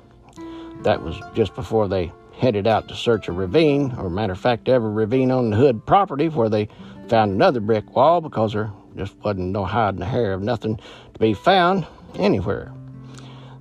That 0.85 1.03
was 1.03 1.21
just 1.35 1.57
before 1.57 1.89
they 1.89 2.13
headed 2.39 2.67
out 2.67 2.89
to 2.89 2.95
search 2.95 3.29
a 3.29 3.33
ravine, 3.33 3.93
or 3.99 4.09
matter 4.09 4.33
of 4.33 4.39
fact, 4.41 4.69
every 4.69 4.91
ravine 4.91 5.31
on 5.31 5.51
the 5.51 5.57
Hood 5.57 5.85
property 5.85 6.29
where 6.29 6.49
they 6.49 6.69
found 7.09 7.33
another 7.33 7.61
brick 7.61 7.95
wall 7.97 8.21
because 8.21 8.53
there 8.53 8.71
just 8.97 9.17
wasn't 9.25 9.51
no 9.53 9.65
hide 9.65 9.95
in 9.95 10.01
the 10.01 10.07
hair 10.07 10.33
of 10.33 10.43
nothing 10.43 10.77
to 10.77 11.19
be 11.19 11.35
found 11.35 11.87
anywhere. 12.17 12.73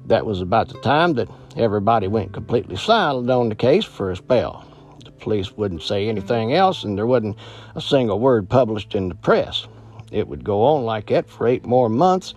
That 0.06 0.26
was 0.26 0.42
about 0.42 0.70
the 0.70 0.80
time 0.82 1.14
that 1.14 1.28
everybody 1.56 2.08
went 2.08 2.34
completely 2.34 2.76
silent 2.76 3.30
on 3.30 3.50
the 3.50 3.56
case 3.56 3.84
for 3.84 4.12
a 4.12 4.16
spell. 4.16 4.66
The 5.04 5.12
police 5.12 5.52
wouldn't 5.58 5.82
say 5.82 6.08
anything 6.08 6.54
else, 6.54 6.84
and 6.84 6.98
there 6.98 7.08
wasn't 7.08 7.38
a 7.76 7.82
single 7.82 8.20
word 8.20 8.48
published 8.48 8.96
in 8.96 9.10
the 9.10 9.16
press. 9.16 9.68
It 10.12 10.28
would 10.28 10.44
go 10.44 10.64
on 10.64 10.86
like 10.86 11.08
that 11.08 11.30
for 11.30 11.48
eight 11.48 11.66
more 11.66 11.90
months 11.90 12.36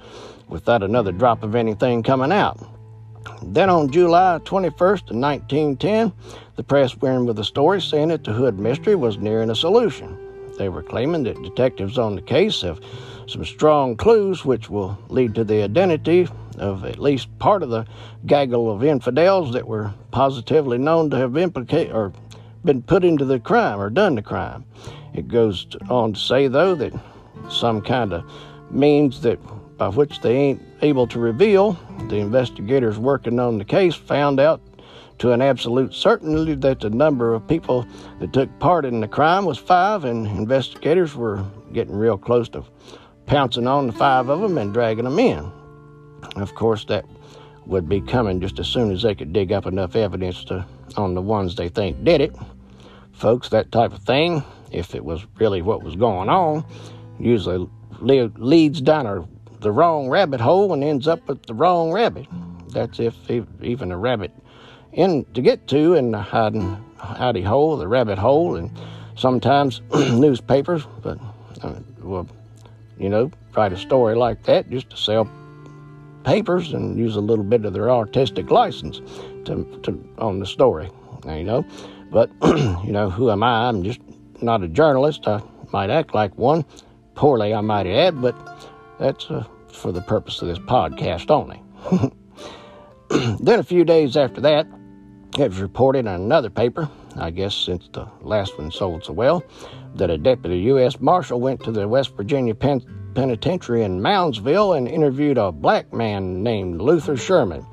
without 0.49 0.83
another 0.83 1.13
drop 1.13 1.43
of 1.43 1.55
anything 1.55 2.03
coming 2.03 2.33
out. 2.33 2.59
Then 3.43 3.71
on 3.71 3.91
July 3.91 4.39
21st, 4.45 5.13
1910, 5.13 6.13
the 6.57 6.63
press 6.63 6.97
ran 7.03 7.27
with 7.27 7.39
a 7.39 7.45
story 7.45 7.81
saying 7.81 8.09
that 8.09 8.25
the 8.25 8.33
Hood 8.33 8.59
mystery 8.59 8.95
was 8.95 9.19
nearing 9.19 9.51
a 9.51 9.55
solution. 9.55 10.17
They 10.59 10.69
were 10.69 10.83
claiming 10.83 11.23
that 11.25 11.43
detectives 11.43 11.99
on 11.99 12.17
the 12.17 12.23
case 12.23 12.61
have 12.63 12.81
some 13.27 13.45
strong 13.45 13.97
clues 13.97 14.45
which 14.45 14.69
will 14.69 14.99
lead 15.09 15.35
to 15.37 15.45
the 15.45 15.63
identity 15.63 16.29
of 16.59 16.85
at 16.85 16.99
least 16.99 17.39
part 17.39 17.63
of 17.63 17.71
the 17.71 17.87
gaggle 18.27 18.71
of 18.71 18.85
infidels 18.85 19.53
that 19.53 19.67
were 19.67 19.93
positively 20.11 20.79
known 20.79 21.09
to 21.11 21.17
have 21.17 21.37
implicated 21.37 21.95
or 21.95 22.13
been 22.65 22.83
put 22.83 23.05
into 23.05 23.25
the 23.25 23.41
crime 23.41 23.81
or 23.81 23.89
done 23.89 24.17
the 24.17 24.23
crime. 24.23 24.65
It 25.15 25.29
goes 25.29 25.67
on 25.89 26.13
to 26.13 26.21
say, 26.21 26.49
though, 26.49 26.75
that 26.75 26.93
some 27.49 27.81
kind 27.81 28.13
of 28.13 28.31
means 28.71 29.23
that 29.23 29.39
by 29.81 29.89
which 29.89 30.21
they 30.21 30.37
ain't 30.37 30.61
able 30.83 31.07
to 31.07 31.19
reveal, 31.19 31.73
the 32.11 32.17
investigators 32.17 32.99
working 32.99 33.41
on 33.41 33.57
the 33.57 33.65
case 33.65 33.95
found 33.95 34.39
out 34.39 34.61
to 35.19 35.33
an 35.33 35.41
absolute 35.41 35.95
certainty 35.95 36.55
that 36.55 36.81
the 36.81 36.91
number 36.91 37.33
of 37.33 37.49
people 37.49 37.87
that 38.19 38.31
took 38.35 38.59
part 38.59 38.85
in 38.85 39.01
the 39.01 39.09
crime 39.09 39.47
was 39.47 39.57
five, 39.57 40.05
and 40.05 40.27
investigators 40.27 41.15
were 41.15 41.43
getting 41.73 41.97
real 41.97 42.19
close 42.19 42.47
to 42.51 42.63
pouncing 43.25 43.67
on 43.67 43.87
the 43.87 43.93
five 43.95 44.29
of 44.29 44.43
them 44.43 44.59
and 44.59 44.75
dragging 44.75 45.05
them 45.05 45.19
in. 45.19 45.51
Of 46.37 46.55
course, 46.55 46.85
that 46.85 47.07
would 47.65 47.89
be 47.89 48.03
coming 48.03 48.39
just 48.39 48.59
as 48.59 48.69
soon 48.69 48.93
as 48.93 49.01
they 49.01 49.15
could 49.15 49.33
dig 49.33 49.51
up 49.51 49.65
enough 49.65 49.97
evidence 49.97 50.45
to 50.45 50.67
on 50.99 51.15
the 51.15 51.23
ones 51.23 51.57
they 51.57 51.71
think 51.71 52.05
did 52.05 52.21
it. 52.21 52.37
Folks, 53.13 53.49
that 53.49 53.73
type 53.73 53.95
of 53.95 54.03
thing, 54.03 54.45
if 54.73 54.95
it 54.95 55.07
was 55.07 55.25
really 55.39 55.63
what 55.63 55.83
was 55.83 55.97
going 55.97 56.29
on, 56.29 56.67
usually 57.19 57.67
leads 58.03 58.83
down 58.83 59.07
a, 59.07 59.25
the 59.61 59.73
wrong 59.73 60.09
rabbit 60.09 60.41
hole 60.41 60.73
and 60.73 60.83
ends 60.83 61.07
up 61.07 61.27
with 61.29 61.43
the 61.47 61.55
wrong 61.55 61.93
rabbit. 61.93 62.27
That's 62.69 62.99
if 63.01 63.15
even 63.31 63.93
a 63.93 63.99
rabbit 63.99 64.33
in 64.93 65.25
to 65.35 65.43
get 65.43 65.67
to 65.69 65.95
in 65.95 66.11
the 66.11 66.21
hiding, 66.21 66.83
hidey 66.99 67.45
hole, 67.45 67.77
the 67.77 67.89
rabbit 67.89 68.19
hole, 68.19 68.57
and 68.57 68.71
sometimes 69.17 69.83
newspapers, 69.95 70.87
but 71.03 71.19
uh, 71.63 71.75
well, 72.03 72.27
you 72.99 73.09
know, 73.09 73.31
write 73.57 73.73
a 73.73 73.77
story 73.77 74.15
like 74.15 74.43
that 74.45 74.69
just 74.71 74.91
to 74.91 74.97
sell 74.97 75.29
papers 76.25 76.73
and 76.73 76.99
use 76.99 77.17
a 77.17 77.21
little 77.21 77.45
bit 77.45 77.65
of 77.65 77.73
their 77.73 77.91
artistic 77.91 78.51
license 78.51 79.01
to, 79.45 79.81
to 79.83 80.15
on 80.19 80.39
the 80.39 80.47
story, 80.47 80.91
you 81.27 81.45
know. 81.45 81.65
But 82.11 82.31
you 82.43 82.93
know, 82.93 83.11
who 83.11 83.31
am 83.31 83.43
I? 83.43 83.69
I'm 83.69 83.83
just 83.83 84.01
not 84.43 84.63
a 84.63 84.69
journalist. 84.69 85.27
I 85.27 85.43
might 85.73 85.91
act 85.91 86.15
like 86.15 86.37
one, 86.37 86.65
poorly, 87.15 87.55
I 87.55 87.61
might 87.61 87.87
add, 87.87 88.21
but 88.21 88.35
that's 89.01 89.31
uh, 89.31 89.45
for 89.69 89.91
the 89.91 90.03
purpose 90.03 90.43
of 90.43 90.49
this 90.49 90.59
podcast 90.59 91.31
only. 91.31 91.63
then 93.41 93.59
a 93.59 93.65
few 93.65 93.83
days 93.83 94.17
after 94.17 94.41
that, 94.43 94.67
it 95.39 95.49
was 95.49 95.61
reported 95.61 96.01
in 96.01 96.09
another 96.09 96.51
paper, 96.51 96.89
I 97.17 97.31
guess 97.31 97.55
since 97.55 97.89
the 97.93 98.07
last 98.21 98.59
one 98.59 98.71
sold 98.71 99.05
so 99.05 99.13
well, 99.13 99.43
that 99.95 100.11
a 100.11 100.19
deputy 100.19 100.59
U.S. 100.59 101.01
Marshal 101.01 101.41
went 101.41 101.65
to 101.65 101.73
the 101.73 101.89
West 101.89 102.15
Virginia 102.15 102.55
Pen- 102.55 102.85
Penitentiary 103.15 103.83
in 103.83 104.01
Moundsville 104.01 104.77
and 104.77 104.87
interviewed 104.87 105.39
a 105.39 105.51
black 105.51 105.93
man 105.93 106.43
named 106.43 106.81
Luther 106.81 107.17
Sherman, 107.17 107.67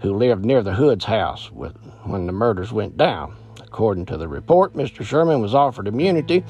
who 0.00 0.14
lived 0.14 0.44
near 0.44 0.62
the 0.62 0.74
Hood's 0.74 1.06
house 1.06 1.50
with, 1.50 1.74
when 2.02 2.26
the 2.26 2.32
murders 2.32 2.72
went 2.72 2.96
down. 2.96 3.34
According 3.60 4.06
to 4.06 4.16
the 4.16 4.28
report, 4.28 4.74
Mr. 4.74 5.04
Sherman 5.04 5.40
was 5.40 5.54
offered 5.54 5.88
immunity 5.88 6.44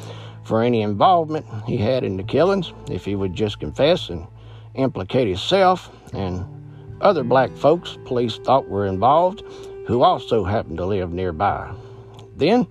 for 0.44 0.62
any 0.62 0.82
involvement 0.82 1.46
he 1.66 1.76
had 1.76 2.04
in 2.04 2.16
the 2.16 2.22
killings 2.22 2.72
if 2.90 3.04
he 3.04 3.14
would 3.14 3.34
just 3.34 3.60
confess 3.60 4.08
and 4.08 4.26
implicate 4.74 5.26
himself 5.26 5.90
and 6.12 6.44
other 7.00 7.24
black 7.24 7.50
folks 7.56 7.98
police 8.04 8.38
thought 8.38 8.68
were 8.68 8.86
involved 8.86 9.42
who 9.86 10.02
also 10.02 10.44
happened 10.44 10.78
to 10.78 10.86
live 10.86 11.12
nearby. 11.12 11.72
Then 12.36 12.66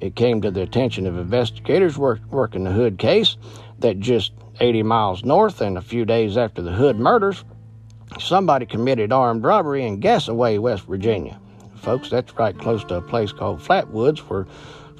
it 0.00 0.14
came 0.14 0.40
to 0.42 0.50
the 0.50 0.62
attention 0.62 1.06
of 1.06 1.18
investigators 1.18 1.98
work, 1.98 2.20
working 2.30 2.64
the 2.64 2.70
Hood 2.70 2.98
case 2.98 3.36
that 3.78 4.00
just 4.00 4.32
80 4.60 4.82
miles 4.82 5.24
north 5.24 5.60
and 5.60 5.76
a 5.76 5.82
few 5.82 6.04
days 6.04 6.36
after 6.36 6.62
the 6.62 6.72
Hood 6.72 6.98
murders, 6.98 7.44
somebody 8.18 8.66
committed 8.66 9.12
armed 9.12 9.44
robbery 9.44 9.86
in 9.86 10.00
Gassaway, 10.00 10.58
West 10.58 10.84
Virginia. 10.84 11.38
Folks, 11.76 12.10
that's 12.10 12.34
right 12.34 12.56
close 12.56 12.84
to 12.84 12.96
a 12.96 13.02
place 13.02 13.32
called 13.32 13.60
Flatwoods 13.60 14.18
where 14.20 14.46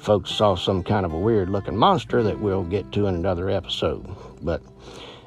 folks 0.07 0.31
saw 0.31 0.55
some 0.55 0.81
kind 0.81 1.05
of 1.05 1.11
a 1.11 1.19
weird 1.19 1.49
looking 1.49 1.75
monster 1.75 2.23
that 2.23 2.39
we'll 2.39 2.63
get 2.63 2.89
to 2.93 3.07
in 3.07 3.15
another 3.15 3.49
episode. 3.49 4.07
But 4.41 4.61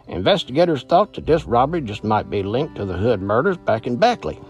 investigators 0.08 0.84
thought 0.84 1.12
that 1.12 1.26
this 1.26 1.44
robbery 1.44 1.82
just 1.82 2.02
might 2.02 2.30
be 2.30 2.42
linked 2.42 2.76
to 2.76 2.86
the 2.86 2.96
Hood 2.96 3.20
murders 3.20 3.58
back 3.58 3.86
in 3.86 3.96
Beckley. 3.96 4.40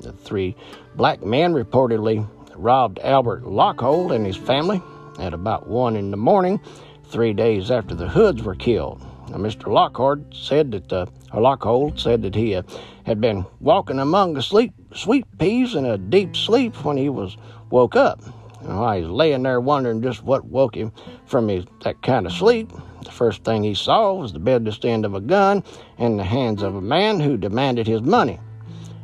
The 0.00 0.12
three 0.12 0.56
black 0.94 1.22
men 1.22 1.52
reportedly 1.52 2.26
robbed 2.56 2.98
Albert 3.00 3.44
Lockhold 3.44 4.14
and 4.14 4.24
his 4.24 4.38
family 4.38 4.80
at 5.18 5.34
about 5.34 5.66
1 5.66 5.96
in 5.96 6.10
the 6.10 6.16
morning, 6.16 6.62
three 7.04 7.34
days 7.34 7.70
after 7.70 7.94
the 7.94 8.08
Hoods 8.08 8.42
were 8.42 8.54
killed. 8.54 9.02
Now, 9.28 9.36
Mr. 9.36 9.66
Lockhart 9.66 10.34
said 10.34 10.70
that, 10.70 10.90
uh, 10.94 11.04
Lockhold 11.34 12.00
said 12.00 12.22
that 12.22 12.34
he 12.34 12.54
uh, 12.54 12.62
had 13.04 13.20
been 13.20 13.44
walking 13.60 13.98
among 13.98 14.32
the 14.32 14.42
sleep, 14.42 14.72
sweet 14.94 15.26
peas 15.36 15.74
in 15.74 15.84
a 15.84 15.98
deep 15.98 16.34
sleep 16.34 16.74
when 16.86 16.96
he 16.96 17.10
was 17.10 17.36
woke 17.68 17.96
up. 17.96 18.22
While 18.64 18.96
he 18.96 19.02
was 19.02 19.10
laying 19.10 19.42
there 19.42 19.60
wondering 19.60 20.02
just 20.02 20.22
what 20.22 20.46
woke 20.46 20.74
him 20.74 20.92
from 21.26 21.48
his, 21.48 21.64
that 21.82 22.02
kind 22.02 22.26
of 22.26 22.32
sleep, 22.32 22.72
the 23.04 23.10
first 23.10 23.44
thing 23.44 23.62
he 23.62 23.74
saw 23.74 24.14
was 24.14 24.32
the 24.32 24.38
bedless 24.38 24.78
end 24.82 25.04
of 25.04 25.14
a 25.14 25.20
gun 25.20 25.62
in 25.98 26.16
the 26.16 26.24
hands 26.24 26.62
of 26.62 26.74
a 26.74 26.80
man 26.80 27.20
who 27.20 27.36
demanded 27.36 27.86
his 27.86 28.00
money. 28.00 28.40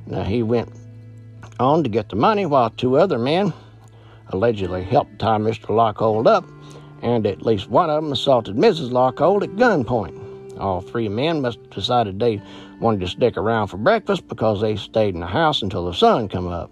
Now, 0.07 0.23
he 0.23 0.43
went 0.43 0.73
on 1.59 1.83
to 1.83 1.91
get 1.91 2.09
the 2.09 2.17
money 2.17 2.47
while 2.47 2.71
two 2.71 2.97
other 2.97 3.19
men 3.19 3.53
allegedly 4.31 4.83
helped 4.83 5.19
tie 5.19 5.39
Mr. 5.39 5.69
Lockhold 5.69 6.27
up, 6.27 6.45
and 7.03 7.27
at 7.27 7.43
least 7.45 7.69
one 7.69 7.91
of 7.91 8.03
them 8.03 8.13
assaulted 8.13 8.57
Mrs. 8.57 8.91
Lockhold 8.91 9.43
at 9.43 9.57
gunpoint. 9.57 10.59
All 10.59 10.81
three 10.81 11.09
men 11.09 11.43
must 11.43 11.59
have 11.59 11.71
decided 11.71 12.19
they 12.19 12.41
wanted 12.81 13.01
to 13.01 13.09
stick 13.09 13.37
around 13.37 13.69
for 13.69 13.77
breakfast 13.77 14.27
because 14.29 14.61
they 14.61 14.77
stayed 14.77 15.15
in 15.15 15.21
the 15.21 15.27
house 15.27 15.63
until 15.63 15.87
the 15.87 15.95
sun 15.95 16.29
come 16.29 16.49
up. 16.49 16.71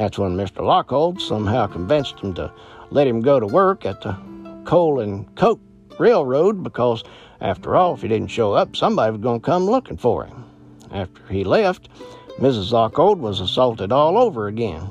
That's 0.00 0.18
when 0.18 0.34
Mr. 0.34 0.62
Lockhold 0.62 1.20
somehow 1.20 1.66
convinced 1.66 2.20
him 2.20 2.32
to 2.32 2.50
let 2.88 3.06
him 3.06 3.20
go 3.20 3.38
to 3.38 3.46
work 3.46 3.84
at 3.84 4.00
the 4.00 4.16
coal 4.64 5.00
and 5.00 5.36
coke 5.36 5.60
railroad 5.98 6.62
because, 6.62 7.04
after 7.42 7.76
all, 7.76 7.92
if 7.92 8.00
he 8.00 8.08
didn't 8.08 8.30
show 8.30 8.54
up, 8.54 8.74
somebody 8.74 9.12
was 9.12 9.20
going 9.20 9.40
to 9.40 9.44
come 9.44 9.66
looking 9.66 9.98
for 9.98 10.24
him. 10.24 10.46
After 10.90 11.26
he 11.26 11.44
left, 11.44 11.90
Mrs. 12.38 12.72
Lockhold 12.72 13.18
was 13.18 13.40
assaulted 13.40 13.92
all 13.92 14.16
over 14.16 14.46
again. 14.46 14.90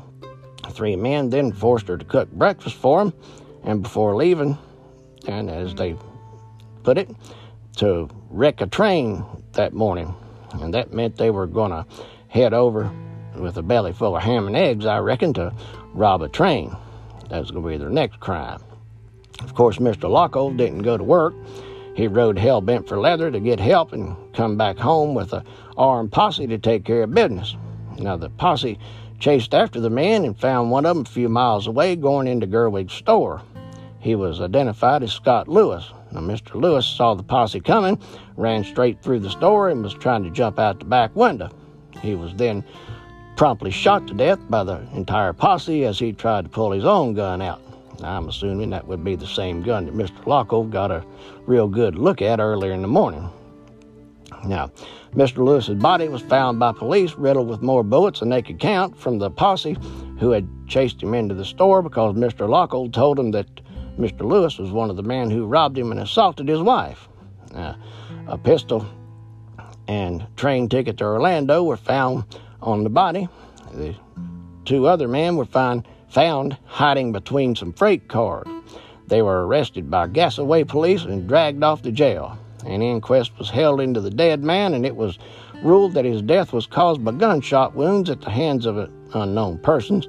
The 0.64 0.70
three 0.70 0.96
men 0.96 1.32
then 1.32 1.54
forced 1.54 1.88
her 1.88 1.98
to 1.98 2.06
cook 2.06 2.32
breakfast 2.32 2.76
for 2.76 3.04
them, 3.04 3.12
and 3.64 3.82
before 3.82 4.16
leaving, 4.16 4.60
and 5.28 5.50
as 5.50 5.74
they 5.74 5.96
put 6.84 7.00
it, 7.00 7.10
to 7.78 8.08
wreck 8.30 8.62
a 8.62 8.68
train 8.68 9.26
that 9.54 9.74
morning. 9.74 10.14
And 10.62 10.72
that 10.76 10.94
meant 10.94 11.16
they 11.16 11.32
were 11.32 11.48
going 11.48 11.72
to 11.72 11.88
head 12.28 12.54
over 12.54 12.92
with 13.36 13.58
a 13.58 13.64
belly 13.64 13.94
full 13.94 14.16
of 14.16 14.24
ham 14.24 14.48
and 14.48 14.56
eggs, 14.56 14.86
I 14.86 15.00
reckon, 15.00 15.34
to 15.34 15.54
rob 15.94 16.22
a 16.22 16.30
train. 16.30 16.76
That's 17.30 17.52
going 17.52 17.64
to 17.64 17.70
be 17.70 17.78
their 17.78 17.90
next 17.90 18.20
crime. 18.20 18.62
Of 19.42 19.54
course, 19.54 19.78
Mr. 19.78 20.10
Lockhold 20.10 20.58
didn't 20.58 20.82
go 20.82 20.98
to 20.98 21.04
work. 21.04 21.34
He 21.96 22.08
rode 22.08 22.38
hell 22.38 22.62
bent 22.62 22.88
for 22.88 23.00
leather 23.00 23.32
to 23.32 23.40
get 23.40 23.60
help 23.60 23.94
and 23.94 24.16
come 24.34 24.58
back 24.58 24.78
home 24.78 25.14
with 25.14 25.34
a 25.34 25.44
armed 25.78 26.12
posse 26.12 26.48
to 26.48 26.58
take 26.58 26.86
care 26.86 27.04
of 27.04 27.14
business. 27.14 27.56
Now, 27.98 28.16
the 28.16 28.30
posse 28.30 28.80
chased 29.20 29.54
after 29.54 29.80
the 29.80 29.90
men 29.90 30.24
and 30.24 30.40
found 30.40 30.72
one 30.72 30.86
of 30.86 30.96
them 30.96 31.06
a 31.06 31.10
few 31.10 31.30
miles 31.30 31.68
away 31.68 31.96
going 31.96 32.28
into 32.28 32.48
Gerwig's 32.48 32.94
store. 32.94 33.42
He 34.00 34.16
was 34.16 34.40
identified 34.40 35.04
as 35.04 35.12
Scott 35.12 35.48
Lewis. 35.50 35.92
Now, 36.12 36.22
Mr. 36.22 36.56
Lewis 36.56 36.86
saw 36.86 37.14
the 37.14 37.24
posse 37.24 37.60
coming, 37.60 38.00
ran 38.38 38.64
straight 38.64 39.02
through 39.02 39.20
the 39.20 39.30
store, 39.30 39.70
and 39.70 39.84
was 39.84 39.94
trying 39.94 40.24
to 40.24 40.30
jump 40.30 40.58
out 40.58 40.80
the 40.80 40.86
back 40.86 41.16
window. 41.16 41.50
He 42.02 42.16
was 42.16 42.34
then 42.36 42.64
promptly 43.40 43.72
shot 43.72 44.06
to 44.06 44.14
death 44.14 44.38
by 44.50 44.66
the 44.66 44.86
entire 44.94 45.32
posse 45.32 45.86
as 45.86 45.98
he 45.98 46.12
tried 46.12 46.44
to 46.44 46.50
pull 46.50 46.72
his 46.72 46.84
own 46.84 47.14
gun 47.14 47.42
out. 47.42 47.62
I'm 48.04 48.28
assuming 48.28 48.70
that 48.72 48.86
would 48.86 49.02
be 49.02 49.16
the 49.16 49.26
same 49.26 49.62
gun 49.64 49.86
that 49.86 49.96
Mr. 49.96 50.26
Locko 50.26 50.70
got 50.70 50.92
a 50.92 51.06
real 51.46 51.70
good 51.70 51.96
look 51.96 52.22
at 52.22 52.42
earlier 52.42 52.74
in 52.74 52.82
the 52.82 52.90
morning. 52.90 53.30
Now, 54.44 54.72
Mr. 55.14 55.38
Lewis's 55.38 55.76
body 55.76 56.10
was 56.10 56.22
found 56.22 56.60
by 56.60 56.74
police 56.74 57.14
riddled 57.14 57.48
with 57.48 57.62
more 57.62 57.82
bullets 57.82 58.20
than 58.20 58.28
they 58.28 58.42
could 58.42 58.60
count 58.60 58.98
from 58.98 59.20
the 59.20 59.32
posse 59.32 59.78
who 60.20 60.32
had 60.32 60.46
chased 60.68 61.02
him 61.02 61.14
into 61.14 61.34
the 61.34 61.46
store 61.46 61.82
because 61.82 62.16
Mr. 62.16 62.46
Lockhold 62.46 62.92
told 62.92 63.18
him 63.18 63.32
that 63.32 63.48
Mr. 63.98 64.24
Lewis 64.24 64.58
was 64.58 64.72
one 64.72 64.90
of 64.90 64.98
the 64.98 65.02
men 65.02 65.30
who 65.30 65.46
robbed 65.46 65.78
him 65.78 65.92
and 65.92 66.02
assaulted 66.02 66.50
his 66.50 66.62
wife. 66.62 67.08
Uh, 67.56 67.76
a 68.28 68.38
pistol 68.38 68.86
and 69.88 70.28
train 70.36 70.68
ticket 70.68 70.98
to 70.98 71.06
Orlando 71.06 71.64
were 71.64 71.78
found 71.78 72.26
on 72.62 72.84
the 72.84 72.90
body. 72.90 73.28
The 73.74 73.96
two 74.66 74.88
other 74.88 75.08
men 75.08 75.36
were 75.36 75.46
found, 75.46 75.88
found 76.10 76.58
hiding 76.66 77.12
between 77.12 77.56
some 77.56 77.74
freight 77.74 78.08
cars. 78.08 78.48
They 79.08 79.22
were 79.22 79.48
arrested 79.48 79.90
by 79.90 80.08
Gassaway 80.08 80.68
police 80.68 81.04
and 81.04 81.28
dragged 81.28 81.64
off 81.64 81.82
to 81.82 81.92
jail. 81.92 82.38
An 82.66 82.82
inquest 82.82 83.38
was 83.40 83.50
held 83.50 83.82
into 83.82 84.02
the 84.02 84.12
dead 84.12 84.44
man, 84.44 84.74
and 84.74 84.86
it 84.86 84.96
was 84.96 85.18
ruled 85.64 85.94
that 85.94 86.06
his 86.06 86.22
death 86.22 86.54
was 86.54 86.68
caused 86.68 87.04
by 87.04 87.12
gunshot 87.12 87.76
wounds 87.76 88.10
at 88.10 88.22
the 88.22 88.30
hands 88.30 88.66
of 88.66 88.90
unknown 89.14 89.58
persons. 89.60 90.08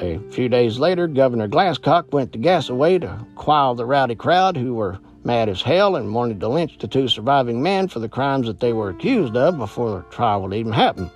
A 0.00 0.18
few 0.30 0.48
days 0.48 0.78
later, 0.78 1.06
Governor 1.06 1.48
Glasscock 1.48 2.12
went 2.12 2.32
to 2.32 2.38
Gassaway 2.38 3.00
to 3.00 3.26
quell 3.34 3.74
the 3.74 3.86
rowdy 3.86 4.14
crowd 4.14 4.56
who 4.56 4.74
were 4.74 4.98
mad 5.24 5.48
as 5.48 5.62
hell 5.62 5.96
and 5.96 6.14
wanted 6.14 6.40
to 6.40 6.48
lynch 6.48 6.78
the 6.78 6.86
two 6.86 7.08
surviving 7.08 7.62
men 7.62 7.88
for 7.88 7.98
the 7.98 8.08
crimes 8.08 8.46
that 8.46 8.60
they 8.60 8.72
were 8.72 8.90
accused 8.90 9.36
of 9.36 9.56
before 9.56 9.98
the 9.98 10.14
trial 10.14 10.42
would 10.42 10.54
even 10.54 10.72
happen. 10.72 11.10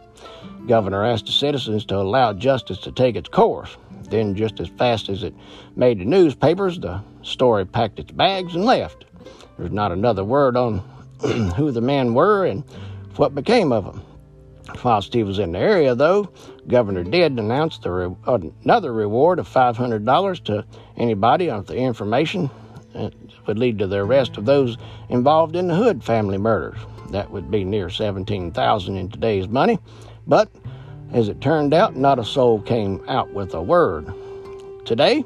Governor 0.67 1.05
asked 1.05 1.27
the 1.27 1.33
citizens 1.33 1.85
to 1.87 1.97
allow 1.97 2.33
justice 2.33 2.79
to 2.79 2.93
take 2.93 3.17
its 3.17 3.29
course. 3.29 3.77
Then, 4.09 4.35
just 4.35 4.61
as 4.61 4.69
fast 4.69 5.09
as 5.09 5.23
it 5.23 5.35
made 5.77 6.01
the 6.01 6.05
newspapers, 6.05 6.79
the 6.79 7.03
story 7.23 7.65
packed 7.65 7.99
its 7.99 8.13
bags 8.13 8.55
and 8.55 8.65
left. 8.65 9.05
There's 9.57 9.73
not 9.73 9.93
another 9.93 10.25
word 10.25 10.57
on 10.57 10.79
who 11.57 11.71
the 11.71 11.81
men 11.81 12.15
were 12.15 12.45
and 12.45 12.65
what 13.17 13.35
became 13.35 13.73
of 13.73 13.85
them. 13.85 14.03
Whilst 14.85 15.13
he 15.13 15.23
was 15.23 15.39
in 15.39 15.53
the 15.53 15.59
area, 15.59 15.95
though, 15.95 16.31
Governor 16.69 17.05
did 17.05 17.39
announce 17.39 17.79
re- 17.85 18.15
another 18.65 18.93
reward 18.93 19.39
of 19.39 19.49
$500 19.49 20.45
to 20.45 20.65
anybody 20.97 21.47
if 21.47 21.67
the 21.67 21.77
information 21.77 22.51
that 22.95 23.13
would 23.47 23.59
lead 23.59 23.79
to 23.79 23.87
the 23.87 23.99
arrest 23.99 24.37
of 24.37 24.45
those 24.45 24.77
involved 25.09 25.57
in 25.57 25.69
the 25.69 25.75
Hood 25.75 26.03
family 26.03 26.39
murders. 26.39 26.79
That 27.11 27.31
would 27.31 27.51
be 27.51 27.65
near 27.65 27.91
17,000 27.91 28.97
in 28.97 29.09
today's 29.09 29.49
money. 29.49 29.79
But 30.31 30.49
as 31.13 31.29
it 31.29 31.41
turned 31.41 31.75
out, 31.75 31.97
not 31.97 32.21
a 32.21 32.25
soul 32.25 32.61
came 32.61 33.03
out 33.09 33.35
with 33.35 33.53
a 33.53 33.61
word. 33.61 34.15
Today, 34.85 35.25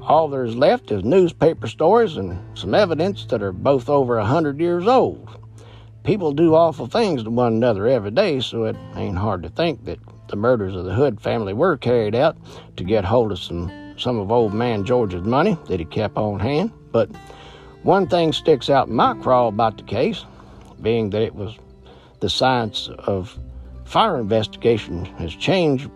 all 0.00 0.28
there's 0.28 0.56
left 0.56 0.90
is 0.90 1.04
newspaper 1.04 1.66
stories 1.66 2.16
and 2.16 2.40
some 2.56 2.74
evidence 2.74 3.26
that 3.26 3.42
are 3.42 3.52
both 3.52 3.90
over 3.90 4.16
a 4.16 4.24
hundred 4.24 4.60
years 4.60 4.86
old. 4.86 5.28
People 6.04 6.32
do 6.32 6.54
awful 6.54 6.86
things 6.86 7.22
to 7.22 7.30
one 7.30 7.52
another 7.52 7.86
every 7.86 8.12
day, 8.12 8.40
so 8.40 8.64
it 8.64 8.76
ain't 8.96 9.18
hard 9.18 9.42
to 9.42 9.50
think 9.50 9.84
that 9.84 9.98
the 10.28 10.36
murders 10.36 10.74
of 10.74 10.86
the 10.86 10.94
Hood 10.94 11.20
family 11.20 11.52
were 11.52 11.76
carried 11.76 12.14
out 12.14 12.38
to 12.78 12.82
get 12.82 13.04
hold 13.04 13.30
of 13.30 13.38
some 13.38 13.70
some 13.98 14.18
of 14.18 14.32
old 14.32 14.54
man 14.54 14.86
George's 14.86 15.22
money 15.22 15.58
that 15.66 15.80
he 15.80 15.84
kept 15.84 16.16
on 16.16 16.40
hand. 16.40 16.72
But 16.92 17.10
one 17.82 18.06
thing 18.08 18.32
sticks 18.32 18.70
out 18.70 18.88
in 18.88 18.94
my 18.94 19.12
craw 19.18 19.48
about 19.48 19.76
the 19.76 19.82
case, 19.82 20.24
being 20.80 21.10
that 21.10 21.20
it 21.20 21.34
was 21.34 21.58
the 22.20 22.30
science 22.30 22.88
of 23.00 23.38
fire 23.94 24.18
investigation 24.18 25.04
has 25.04 25.32
changed 25.36 25.88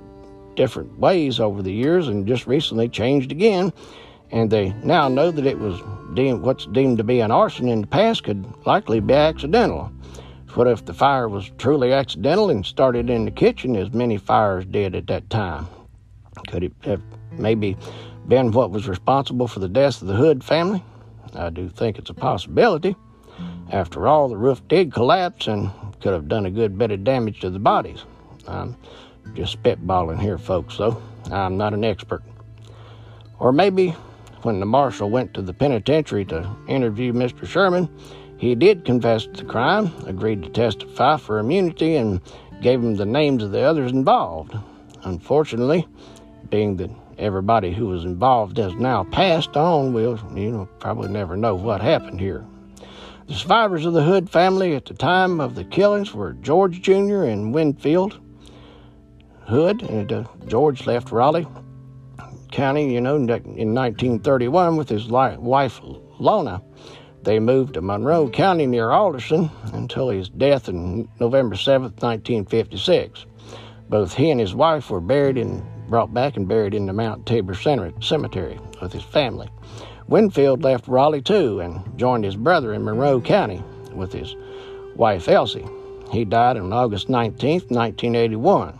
different 0.55 0.97
ways 1.01 1.41
over 1.41 1.63
the 1.63 1.73
years 1.73 2.07
and 2.07 2.29
just 2.29 2.47
recently 2.47 2.89
changed 2.89 3.33
again. 3.33 3.73
And 4.31 4.49
they 4.49 4.69
now 4.85 5.09
know 5.09 5.33
that 5.33 5.45
it 5.45 5.59
was 5.59 5.83
deemed 6.15 6.43
what's 6.43 6.67
deemed 6.67 6.99
to 6.99 7.05
be 7.05 7.19
an 7.19 7.33
arson 7.33 7.67
in 7.67 7.81
the 7.81 7.89
past 7.89 8.23
could 8.23 8.47
likely 8.65 9.01
be 9.01 9.15
accidental. 9.15 9.93
What 10.55 10.69
if 10.69 10.85
the 10.85 10.95
fire 10.95 11.29
was 11.29 11.51
truly 11.59 11.93
accidental 11.93 12.51
and 12.51 12.65
started 12.65 13.11
in 13.11 13.25
the 13.25 13.33
kitchen, 13.33 13.75
as 13.75 13.93
many 13.93 14.17
fires 14.17 14.65
did 14.65 14.95
at 14.95 15.09
that 15.09 15.29
time? 15.29 15.67
Could 16.47 16.63
it 16.63 16.73
have 16.83 17.03
maybe 17.33 17.77
been 18.29 18.53
what 18.53 18.71
was 18.71 18.87
responsible 18.87 19.49
for 19.49 19.59
the 19.59 19.69
deaths 19.69 20.03
of 20.03 20.07
the 20.07 20.15
Hood 20.15 20.45
family? 20.45 20.85
I 21.35 21.51
do 21.51 21.69
think 21.69 21.99
it's 21.99 22.11
a 22.11 22.15
possibility. 22.15 22.95
After 23.73 24.07
all, 24.07 24.29
the 24.29 24.37
roof 24.37 24.63
did 24.69 24.93
collapse 24.93 25.49
and 25.49 25.73
could 26.01 26.13
have 26.13 26.29
done 26.29 26.47
a 26.47 26.51
good 26.51 26.79
bit 26.79 26.91
of 26.91 27.05
damage 27.05 27.41
to 27.41 27.51
the 27.51 27.59
bodies. 27.59 28.05
I'm 28.47 28.77
just 29.35 29.63
spitballing 29.63 30.21
here, 30.21 30.39
folks, 30.39 30.79
though. 30.79 31.01
I'm 31.31 31.57
not 31.57 31.75
an 31.75 31.85
expert. 31.85 32.23
Or 33.39 33.53
maybe 33.53 33.91
when 34.43 34.61
the 34.61 34.67
marshal 34.67 35.11
went 35.11 35.35
to 35.35 35.43
the 35.43 35.53
penitentiary 35.53 36.25
to 36.27 36.49
interview 36.69 37.13
Mr. 37.13 37.47
Sherman, 37.47 37.89
he 38.39 38.55
did 38.55 38.85
confess 38.85 39.25
to 39.25 39.33
the 39.33 39.45
crime, 39.45 39.93
agreed 40.07 40.43
to 40.45 40.49
testify 40.49 41.17
for 41.17 41.39
immunity, 41.39 41.97
and 41.97 42.21
gave 42.63 42.81
him 42.81 42.95
the 42.95 43.07
names 43.07 43.43
of 43.43 43.51
the 43.51 43.61
others 43.61 43.93
involved. 43.93 44.57
Unfortunately, 45.05 45.87
being 46.51 46.77
that 46.77 46.91
everybody 47.19 47.73
who 47.73 47.87
was 47.87 48.05
involved 48.05 48.57
has 48.57 48.75
now 48.75 49.05
passed 49.05 49.57
on, 49.57 49.93
we'll 49.93 50.19
you 50.35 50.51
know 50.51 50.69
probably 50.79 51.09
never 51.09 51.37
know 51.37 51.55
what 51.55 51.81
happened 51.81 52.21
here. 52.21 52.45
The 53.29 53.35
survivors 53.35 53.85
of 53.85 53.93
the 53.93 54.05
Hood 54.05 54.31
family 54.31 54.75
at 54.75 54.87
the 54.87 54.95
time 54.95 55.39
of 55.39 55.55
the 55.55 55.65
killings 55.65 56.15
were 56.15 56.33
George 56.33 56.81
Jr. 56.81 57.25
and 57.25 57.53
Winfield 57.53 58.19
Hood, 59.43 59.83
and 59.83 60.11
uh, 60.11 60.25
George 60.47 60.87
left 60.87 61.13
Raleigh 61.13 61.47
County, 62.51 62.91
you 62.91 63.03
know, 63.03 63.17
in 63.17 63.27
1931 63.27 64.77
with 64.77 64.89
his 64.89 65.09
wife 65.09 65.81
Lona. 66.19 66.63
They 67.23 67.39
moved 67.39 67.75
to 67.75 67.83
Monroe 67.83 68.31
County 68.31 68.67
near 68.67 68.93
Alderson 68.93 69.51
until 69.75 70.09
his 70.09 70.31
death 70.31 70.71
on 70.71 71.07
November 71.21 71.55
7, 71.55 71.83
1956. 71.83 73.27
Both 73.91 74.15
he 74.15 74.31
and 74.31 74.41
his 74.41 74.55
wife 74.55 74.89
were 74.89 75.03
buried 75.03 75.37
and 75.37 75.63
brought 75.91 76.15
back 76.15 76.39
and 76.39 76.49
buried 76.49 76.73
in 76.73 76.87
the 76.87 76.95
Mount 76.95 77.27
Tabor 77.27 77.55
Cemetery 77.55 78.59
with 78.81 78.95
his 78.95 79.03
family. 79.03 79.51
Winfield 80.09 80.63
left 80.63 80.89
Raleigh 80.89 81.21
too 81.21 81.61
and 81.61 81.83
joined 81.99 82.25
his 82.25 82.35
brother 82.35 82.73
in 82.73 82.83
Monroe 82.83 83.21
County 83.21 83.63
with 83.93 84.11
his 84.11 84.35
wife 84.97 85.29
Elsie. 85.29 85.67
He 86.11 86.25
died 86.25 86.57
on 86.57 86.73
August 86.73 87.11
19, 87.11 87.61
1981, 87.69 88.79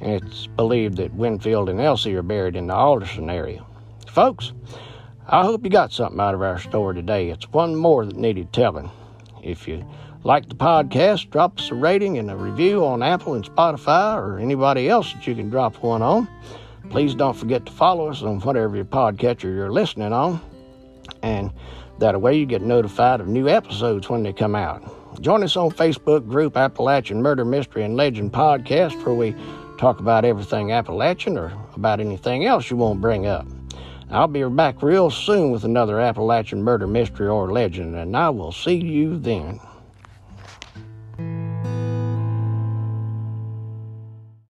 and 0.00 0.22
it's 0.22 0.46
believed 0.46 0.96
that 0.96 1.12
Winfield 1.12 1.68
and 1.68 1.78
Elsie 1.78 2.14
are 2.14 2.22
buried 2.22 2.56
in 2.56 2.68
the 2.68 2.74
Alderson 2.74 3.28
area. 3.28 3.62
Folks, 4.08 4.52
I 5.28 5.42
hope 5.44 5.62
you 5.62 5.70
got 5.70 5.92
something 5.92 6.20
out 6.20 6.34
of 6.34 6.40
our 6.40 6.58
story 6.58 6.94
today. 6.94 7.28
It's 7.28 7.52
one 7.52 7.76
more 7.76 8.06
that 8.06 8.16
needed 8.16 8.50
telling. 8.54 8.90
If 9.42 9.68
you 9.68 9.84
like 10.24 10.48
the 10.48 10.54
podcast, 10.54 11.28
drop 11.28 11.58
us 11.58 11.70
a 11.70 11.74
rating 11.74 12.16
and 12.16 12.30
a 12.30 12.36
review 12.36 12.84
on 12.86 13.02
Apple 13.02 13.34
and 13.34 13.44
Spotify 13.44 14.16
or 14.16 14.38
anybody 14.38 14.88
else 14.88 15.12
that 15.12 15.26
you 15.26 15.34
can 15.34 15.50
drop 15.50 15.82
one 15.82 16.00
on. 16.00 16.26
Please 16.88 17.14
don't 17.14 17.36
forget 17.36 17.66
to 17.66 17.72
follow 17.72 18.08
us 18.08 18.22
on 18.22 18.40
whatever 18.40 18.76
your 18.76 18.86
podcatcher 18.86 19.44
you're 19.44 19.70
listening 19.70 20.12
on. 20.14 20.40
And 21.22 21.52
that 21.98 22.20
way 22.20 22.36
you 22.36 22.46
get 22.46 22.62
notified 22.62 23.20
of 23.20 23.28
new 23.28 23.48
episodes 23.48 24.08
when 24.08 24.22
they 24.22 24.32
come 24.32 24.54
out. 24.54 24.82
Join 25.20 25.42
us 25.42 25.56
on 25.56 25.70
Facebook 25.70 26.26
group 26.26 26.56
Appalachian 26.56 27.22
Murder 27.22 27.44
Mystery 27.44 27.84
and 27.84 27.96
Legend 27.96 28.32
Podcast 28.32 29.04
where 29.04 29.14
we 29.14 29.34
talk 29.78 30.00
about 30.00 30.24
everything 30.24 30.72
Appalachian 30.72 31.36
or 31.36 31.52
about 31.74 32.00
anything 32.00 32.44
else 32.44 32.70
you 32.70 32.76
want 32.76 32.98
to 32.98 33.00
bring 33.00 33.26
up. 33.26 33.46
I'll 34.10 34.28
be 34.28 34.44
back 34.44 34.82
real 34.82 35.10
soon 35.10 35.50
with 35.50 35.64
another 35.64 35.98
Appalachian 35.98 36.62
murder 36.62 36.86
mystery 36.86 37.28
or 37.28 37.50
legend, 37.50 37.96
and 37.96 38.16
I 38.16 38.28
will 38.28 38.52
see 38.52 38.76
you 38.76 39.18
then. 39.18 39.58